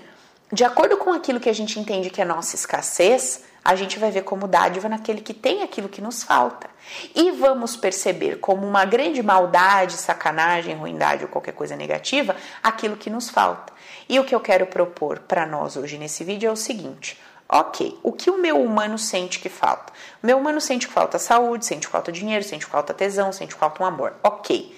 de 0.52 0.64
acordo 0.64 0.96
com 0.96 1.12
aquilo 1.12 1.40
que 1.40 1.48
a 1.48 1.52
gente 1.52 1.78
entende 1.80 2.10
que 2.10 2.22
é 2.22 2.24
nossa 2.24 2.54
escassez, 2.54 3.42
a 3.64 3.74
gente 3.74 3.98
vai 3.98 4.10
ver 4.10 4.22
como 4.22 4.48
dádiva 4.48 4.88
naquele 4.88 5.20
que 5.20 5.34
tem 5.34 5.62
aquilo 5.62 5.88
que 5.88 6.00
nos 6.00 6.22
falta. 6.22 6.70
E 7.14 7.32
vamos 7.32 7.76
perceber 7.76 8.36
como 8.36 8.66
uma 8.66 8.84
grande 8.86 9.22
maldade, 9.22 9.94
sacanagem, 9.94 10.74
ruindade 10.74 11.24
ou 11.24 11.28
qualquer 11.28 11.52
coisa 11.52 11.76
negativa 11.76 12.34
aquilo 12.62 12.96
que 12.96 13.10
nos 13.10 13.28
falta. 13.28 13.72
E 14.08 14.18
o 14.18 14.24
que 14.24 14.34
eu 14.34 14.40
quero 14.40 14.66
propor 14.66 15.18
para 15.18 15.44
nós 15.44 15.76
hoje 15.76 15.98
nesse 15.98 16.24
vídeo 16.24 16.48
é 16.48 16.52
o 16.52 16.56
seguinte: 16.56 17.20
Ok, 17.50 17.98
o 18.02 18.12
que 18.12 18.30
o 18.30 18.36
meu 18.36 18.62
humano 18.62 18.98
sente 18.98 19.38
que 19.38 19.48
falta? 19.48 19.90
O 20.22 20.26
meu 20.26 20.36
humano 20.36 20.60
sente 20.60 20.86
que 20.86 20.92
falta 20.92 21.18
saúde, 21.18 21.64
sente 21.64 21.86
que 21.86 21.92
falta 21.92 22.12
dinheiro, 22.12 22.44
sente 22.44 22.66
que 22.66 22.70
falta 22.70 22.92
tesão, 22.92 23.32
sente 23.32 23.54
que 23.54 23.60
falta 23.60 23.82
um 23.82 23.86
amor. 23.86 24.14
Ok. 24.22 24.76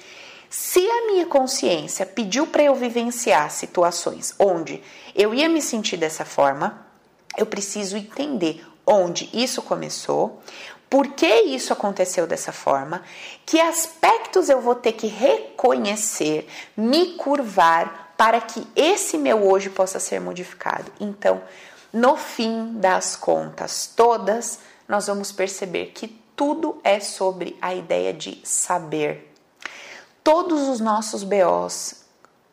Se 0.49 0.81
a 0.81 1.07
minha 1.07 1.27
consciência 1.27 2.07
pediu 2.07 2.47
para 2.47 2.63
eu 2.63 2.75
vivenciar 2.75 3.51
situações 3.51 4.35
onde 4.39 4.83
eu 5.15 5.35
ia 5.35 5.49
me 5.49 5.61
sentir 5.61 5.97
dessa 5.97 6.25
forma, 6.25 6.87
eu 7.37 7.47
preciso 7.47 7.97
entender 7.97 8.65
onde 8.87 9.29
isso 9.33 9.63
começou, 9.63 10.41
por 10.89 11.09
que 11.09 11.43
isso 11.43 11.73
aconteceu 11.73 12.27
dessa 12.27 12.51
forma, 12.51 13.03
que 13.47 13.61
aspectos 13.61 14.49
eu 14.49 14.61
vou 14.61 14.75
ter 14.75 14.93
que 14.93 15.07
reconhecer, 15.07 16.49
me 16.77 17.15
curvar 17.15 18.15
para 18.17 18.41
que 18.41 18.67
esse 18.75 19.17
meu 19.17 19.49
hoje 19.49 19.71
possa 19.71 20.01
ser 20.01 20.21
modificado. 20.21 20.93
Então, 21.01 21.41
no 21.93 22.17
fim 22.17 22.79
das 22.79 23.17
contas 23.17 23.93
todas, 23.95 24.61
nós 24.89 25.07
vamos 25.07 25.33
perceber 25.33 25.87
que 25.87 26.09
tudo 26.37 26.81
é 26.83 27.01
sobre 27.01 27.57
a 27.61 27.75
ideia 27.75 28.13
de 28.13 28.41
saber. 28.45 29.35
Todos 30.23 30.69
os 30.69 30.81
nossos 30.81 31.23
BOs 31.23 32.05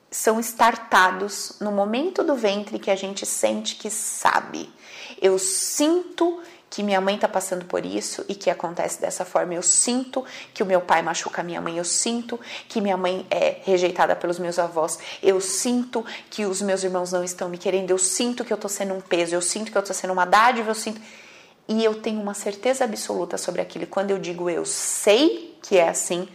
são 0.09 0.39
startados 0.39 1.53
no 1.59 1.71
momento 1.71 2.23
do 2.23 2.35
ventre 2.35 2.79
que 2.79 2.89
a 2.89 2.95
gente 2.95 3.25
sente 3.25 3.75
que 3.75 3.89
sabe. 3.89 4.73
Eu 5.21 5.37
sinto 5.37 6.41
que 6.69 6.83
minha 6.83 6.99
mãe 6.99 7.15
está 7.15 7.27
passando 7.27 7.65
por 7.65 7.85
isso 7.85 8.25
e 8.27 8.35
que 8.35 8.49
acontece 8.49 8.99
dessa 8.99 9.23
forma. 9.23 9.53
Eu 9.53 9.61
sinto 9.61 10.25
que 10.53 10.61
o 10.61 10.65
meu 10.65 10.81
pai 10.81 11.01
machuca 11.01 11.41
a 11.41 11.43
minha 11.43 11.61
mãe. 11.61 11.77
Eu 11.77 11.83
sinto 11.83 12.39
que 12.67 12.81
minha 12.81 12.97
mãe 12.97 13.25
é 13.29 13.57
rejeitada 13.63 14.15
pelos 14.15 14.37
meus 14.37 14.59
avós. 14.59 14.99
Eu 15.23 15.39
sinto 15.39 16.05
que 16.29 16.45
os 16.45 16.61
meus 16.61 16.83
irmãos 16.83 17.11
não 17.11 17.23
estão 17.23 17.47
me 17.47 17.57
querendo. 17.57 17.91
Eu 17.91 17.97
sinto 17.97 18.43
que 18.43 18.51
eu 18.51 18.55
estou 18.55 18.69
sendo 18.69 18.93
um 18.93 19.01
peso. 19.01 19.33
Eu 19.33 19.41
sinto 19.41 19.71
que 19.71 19.77
eu 19.77 19.81
estou 19.81 19.95
sendo 19.95 20.11
uma 20.13 20.25
dádiva. 20.25 20.69
Eu 20.69 20.75
sinto. 20.75 21.01
E 21.69 21.83
eu 21.83 21.95
tenho 21.95 22.21
uma 22.21 22.33
certeza 22.33 22.83
absoluta 22.83 23.37
sobre 23.37 23.61
aquilo. 23.61 23.87
Quando 23.87 24.11
eu 24.11 24.19
digo 24.19 24.49
eu 24.49 24.65
sei 24.65 25.57
que 25.61 25.77
é 25.77 25.87
assim, 25.87 26.27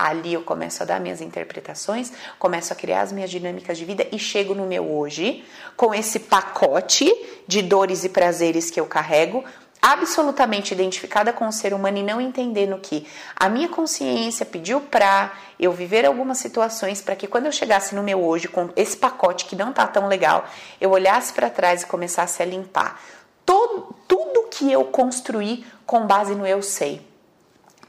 Ali 0.00 0.32
eu 0.32 0.40
começo 0.40 0.82
a 0.82 0.86
dar 0.86 0.98
minhas 0.98 1.20
interpretações, 1.20 2.10
começo 2.38 2.72
a 2.72 2.76
criar 2.76 3.02
as 3.02 3.12
minhas 3.12 3.28
dinâmicas 3.28 3.76
de 3.76 3.84
vida 3.84 4.06
e 4.10 4.18
chego 4.18 4.54
no 4.54 4.64
meu 4.64 4.90
hoje 4.90 5.44
com 5.76 5.94
esse 5.94 6.20
pacote 6.20 7.14
de 7.46 7.60
dores 7.60 8.02
e 8.02 8.08
prazeres 8.08 8.70
que 8.70 8.80
eu 8.80 8.86
carrego, 8.86 9.44
absolutamente 9.80 10.74
identificada 10.74 11.32
com 11.32 11.48
o 11.48 11.52
ser 11.52 11.72
humano 11.72 11.98
e 11.98 12.02
não 12.02 12.20
entendendo 12.20 12.78
que 12.78 13.06
a 13.34 13.48
minha 13.48 13.68
consciência 13.68 14.44
pediu 14.44 14.80
para 14.80 15.32
eu 15.58 15.72
viver 15.72 16.04
algumas 16.04 16.38
situações 16.38 17.00
para 17.00 17.16
que 17.16 17.26
quando 17.26 17.46
eu 17.46 17.52
chegasse 17.52 17.94
no 17.94 18.02
meu 18.02 18.22
hoje 18.22 18.48
com 18.48 18.70
esse 18.76 18.96
pacote 18.96 19.46
que 19.46 19.56
não 19.56 19.72
tá 19.72 19.86
tão 19.86 20.06
legal, 20.06 20.46
eu 20.80 20.90
olhasse 20.90 21.32
para 21.32 21.48
trás 21.48 21.82
e 21.82 21.86
começasse 21.86 22.42
a 22.42 22.46
limpar 22.46 23.00
todo, 23.50 23.94
tudo 24.06 24.48
que 24.48 24.70
eu 24.70 24.84
construí 24.84 25.64
com 25.84 26.06
base 26.06 26.34
no 26.34 26.46
eu 26.46 26.62
sei. 26.62 27.04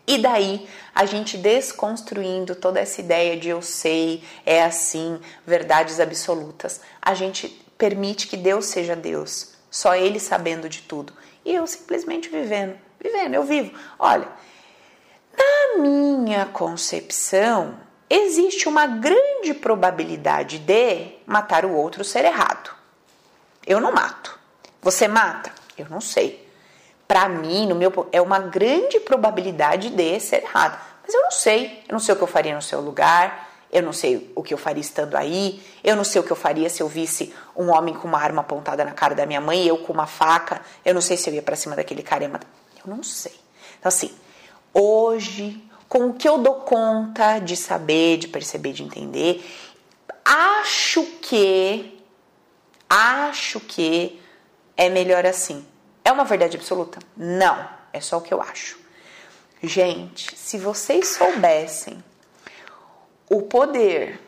E 0.07 0.17
daí 0.17 0.67
a 0.93 1.05
gente 1.05 1.37
desconstruindo 1.37 2.55
toda 2.55 2.79
essa 2.79 2.99
ideia 2.99 3.37
de 3.37 3.49
eu 3.49 3.61
sei, 3.61 4.23
é 4.45 4.63
assim, 4.63 5.19
verdades 5.45 5.99
absolutas, 5.99 6.81
a 7.01 7.13
gente 7.13 7.47
permite 7.77 8.27
que 8.27 8.35
Deus 8.35 8.65
seja 8.65 8.95
Deus, 8.95 9.53
só 9.69 9.95
Ele 9.95 10.19
sabendo 10.19 10.67
de 10.67 10.81
tudo. 10.81 11.13
E 11.43 11.53
eu 11.53 11.65
simplesmente 11.67 12.29
vivendo, 12.29 12.77
vivendo, 12.99 13.35
eu 13.35 13.43
vivo. 13.43 13.77
Olha, 13.97 14.27
na 15.37 15.81
minha 15.81 16.45
concepção, 16.47 17.79
existe 18.09 18.67
uma 18.67 18.85
grande 18.85 19.53
probabilidade 19.53 20.59
de 20.59 21.13
matar 21.25 21.65
o 21.65 21.73
outro 21.73 22.03
ser 22.03 22.25
errado. 22.25 22.71
Eu 23.65 23.79
não 23.79 23.91
mato. 23.91 24.39
Você 24.81 25.07
mata? 25.07 25.51
Eu 25.77 25.87
não 25.89 26.01
sei 26.01 26.51
para 27.11 27.27
mim, 27.27 27.67
no 27.67 27.75
meu 27.75 28.07
é 28.13 28.21
uma 28.21 28.39
grande 28.39 28.97
probabilidade 29.01 29.89
de 29.89 30.17
ser 30.21 30.43
errado. 30.43 30.79
Mas 31.03 31.13
eu 31.13 31.21
não 31.21 31.31
sei. 31.31 31.83
Eu 31.85 31.91
não 31.91 31.99
sei 31.99 32.13
o 32.13 32.17
que 32.17 32.23
eu 32.23 32.27
faria 32.27 32.55
no 32.55 32.61
seu 32.61 32.79
lugar. 32.79 33.49
Eu 33.71 33.81
não 33.81 33.93
sei 33.93 34.31
o 34.35 34.43
que 34.43 34.53
eu 34.53 34.57
faria 34.57 34.81
estando 34.81 35.15
aí. 35.15 35.63
Eu 35.81 35.95
não 35.95 36.03
sei 36.03 36.19
o 36.19 36.23
que 36.23 36.31
eu 36.31 36.35
faria 36.35 36.69
se 36.69 36.83
eu 36.83 36.87
visse 36.89 37.33
um 37.55 37.71
homem 37.71 37.93
com 37.93 38.07
uma 38.07 38.19
arma 38.19 38.41
apontada 38.41 38.83
na 38.83 38.91
cara 38.91 39.15
da 39.15 39.25
minha 39.25 39.39
mãe 39.39 39.65
eu 39.65 39.77
com 39.77 39.93
uma 39.93 40.05
faca. 40.05 40.61
Eu 40.83 40.93
não 40.93 41.01
sei 41.01 41.15
se 41.15 41.29
eu 41.29 41.33
ia 41.33 41.41
para 41.41 41.55
cima 41.55 41.75
daquele 41.75 42.03
cara. 42.03 42.25
Eu 42.25 42.31
não 42.85 43.01
sei. 43.01 43.33
Então, 43.79 43.87
assim, 43.87 44.13
hoje, 44.73 45.63
com 45.87 46.09
o 46.09 46.13
que 46.13 46.27
eu 46.27 46.37
dou 46.37 46.55
conta 46.55 47.39
de 47.39 47.55
saber, 47.55 48.17
de 48.17 48.27
perceber, 48.27 48.73
de 48.73 48.83
entender, 48.83 49.45
acho 50.25 51.03
que. 51.21 51.97
Acho 52.89 53.61
que 53.61 54.21
é 54.75 54.89
melhor 54.89 55.25
assim. 55.25 55.65
É 56.03 56.11
uma 56.11 56.25
verdade 56.25 56.57
absoluta? 56.57 56.99
Não, 57.15 57.69
é 57.93 58.01
só 58.01 58.17
o 58.17 58.21
que 58.21 58.33
eu 58.33 58.41
acho. 58.41 58.77
Gente, 59.63 60.35
se 60.35 60.57
vocês 60.57 61.07
soubessem 61.07 62.03
o 63.31 63.43
poder 63.43 64.19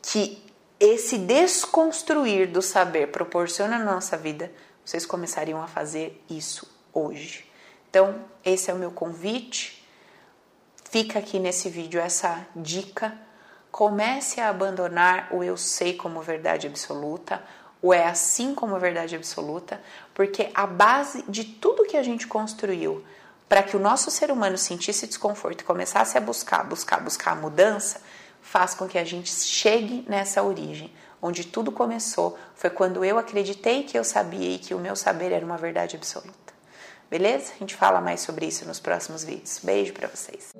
que 0.00 0.40
esse 0.78 1.18
desconstruir 1.18 2.46
do 2.46 2.62
saber 2.62 3.08
proporciona 3.08 3.80
na 3.80 3.94
nossa 3.94 4.16
vida, 4.16 4.48
vocês 4.84 5.04
começariam 5.04 5.60
a 5.60 5.66
fazer 5.66 6.22
isso 6.30 6.64
hoje. 6.92 7.50
Então, 7.90 8.14
esse 8.44 8.70
é 8.70 8.74
o 8.74 8.78
meu 8.78 8.92
convite. 8.92 9.84
Fica 10.88 11.18
aqui 11.18 11.40
nesse 11.40 11.68
vídeo 11.68 12.00
essa 12.00 12.46
dica. 12.54 13.18
Comece 13.72 14.40
a 14.40 14.50
abandonar 14.50 15.30
o 15.32 15.42
eu 15.42 15.56
sei 15.56 15.94
como 15.94 16.22
verdade 16.22 16.68
absoluta, 16.68 17.42
ou 17.82 17.92
é 17.92 18.06
assim 18.06 18.54
como 18.54 18.78
verdade 18.78 19.16
absoluta, 19.16 19.82
porque 20.14 20.50
a 20.54 20.64
base 20.64 21.24
de 21.26 21.42
tudo 21.42 21.86
que 21.86 21.96
a 21.96 22.04
gente 22.04 22.28
construiu 22.28 23.04
para 23.48 23.64
que 23.64 23.76
o 23.76 23.80
nosso 23.80 24.12
ser 24.12 24.30
humano 24.30 24.56
sentisse 24.56 25.08
desconforto 25.08 25.62
e 25.62 25.64
começasse 25.64 26.16
a 26.16 26.20
buscar, 26.20 26.62
buscar, 26.62 27.00
buscar 27.00 27.32
a 27.32 27.36
mudança, 27.36 28.00
faz 28.44 28.74
com 28.74 28.86
que 28.86 28.98
a 28.98 29.04
gente 29.04 29.30
chegue 29.30 30.04
nessa 30.06 30.42
origem, 30.42 30.92
onde 31.20 31.44
tudo 31.44 31.72
começou, 31.72 32.38
foi 32.54 32.68
quando 32.68 33.02
eu 33.02 33.18
acreditei 33.18 33.82
que 33.82 33.98
eu 33.98 34.04
sabia 34.04 34.54
e 34.54 34.58
que 34.58 34.74
o 34.74 34.78
meu 34.78 34.94
saber 34.94 35.32
era 35.32 35.44
uma 35.44 35.56
verdade 35.56 35.96
absoluta. 35.96 36.52
Beleza? 37.10 37.52
A 37.56 37.58
gente 37.58 37.74
fala 37.74 38.00
mais 38.00 38.20
sobre 38.20 38.46
isso 38.46 38.66
nos 38.66 38.78
próximos 38.78 39.24
vídeos. 39.24 39.60
Beijo 39.62 39.92
para 39.94 40.08
vocês. 40.08 40.52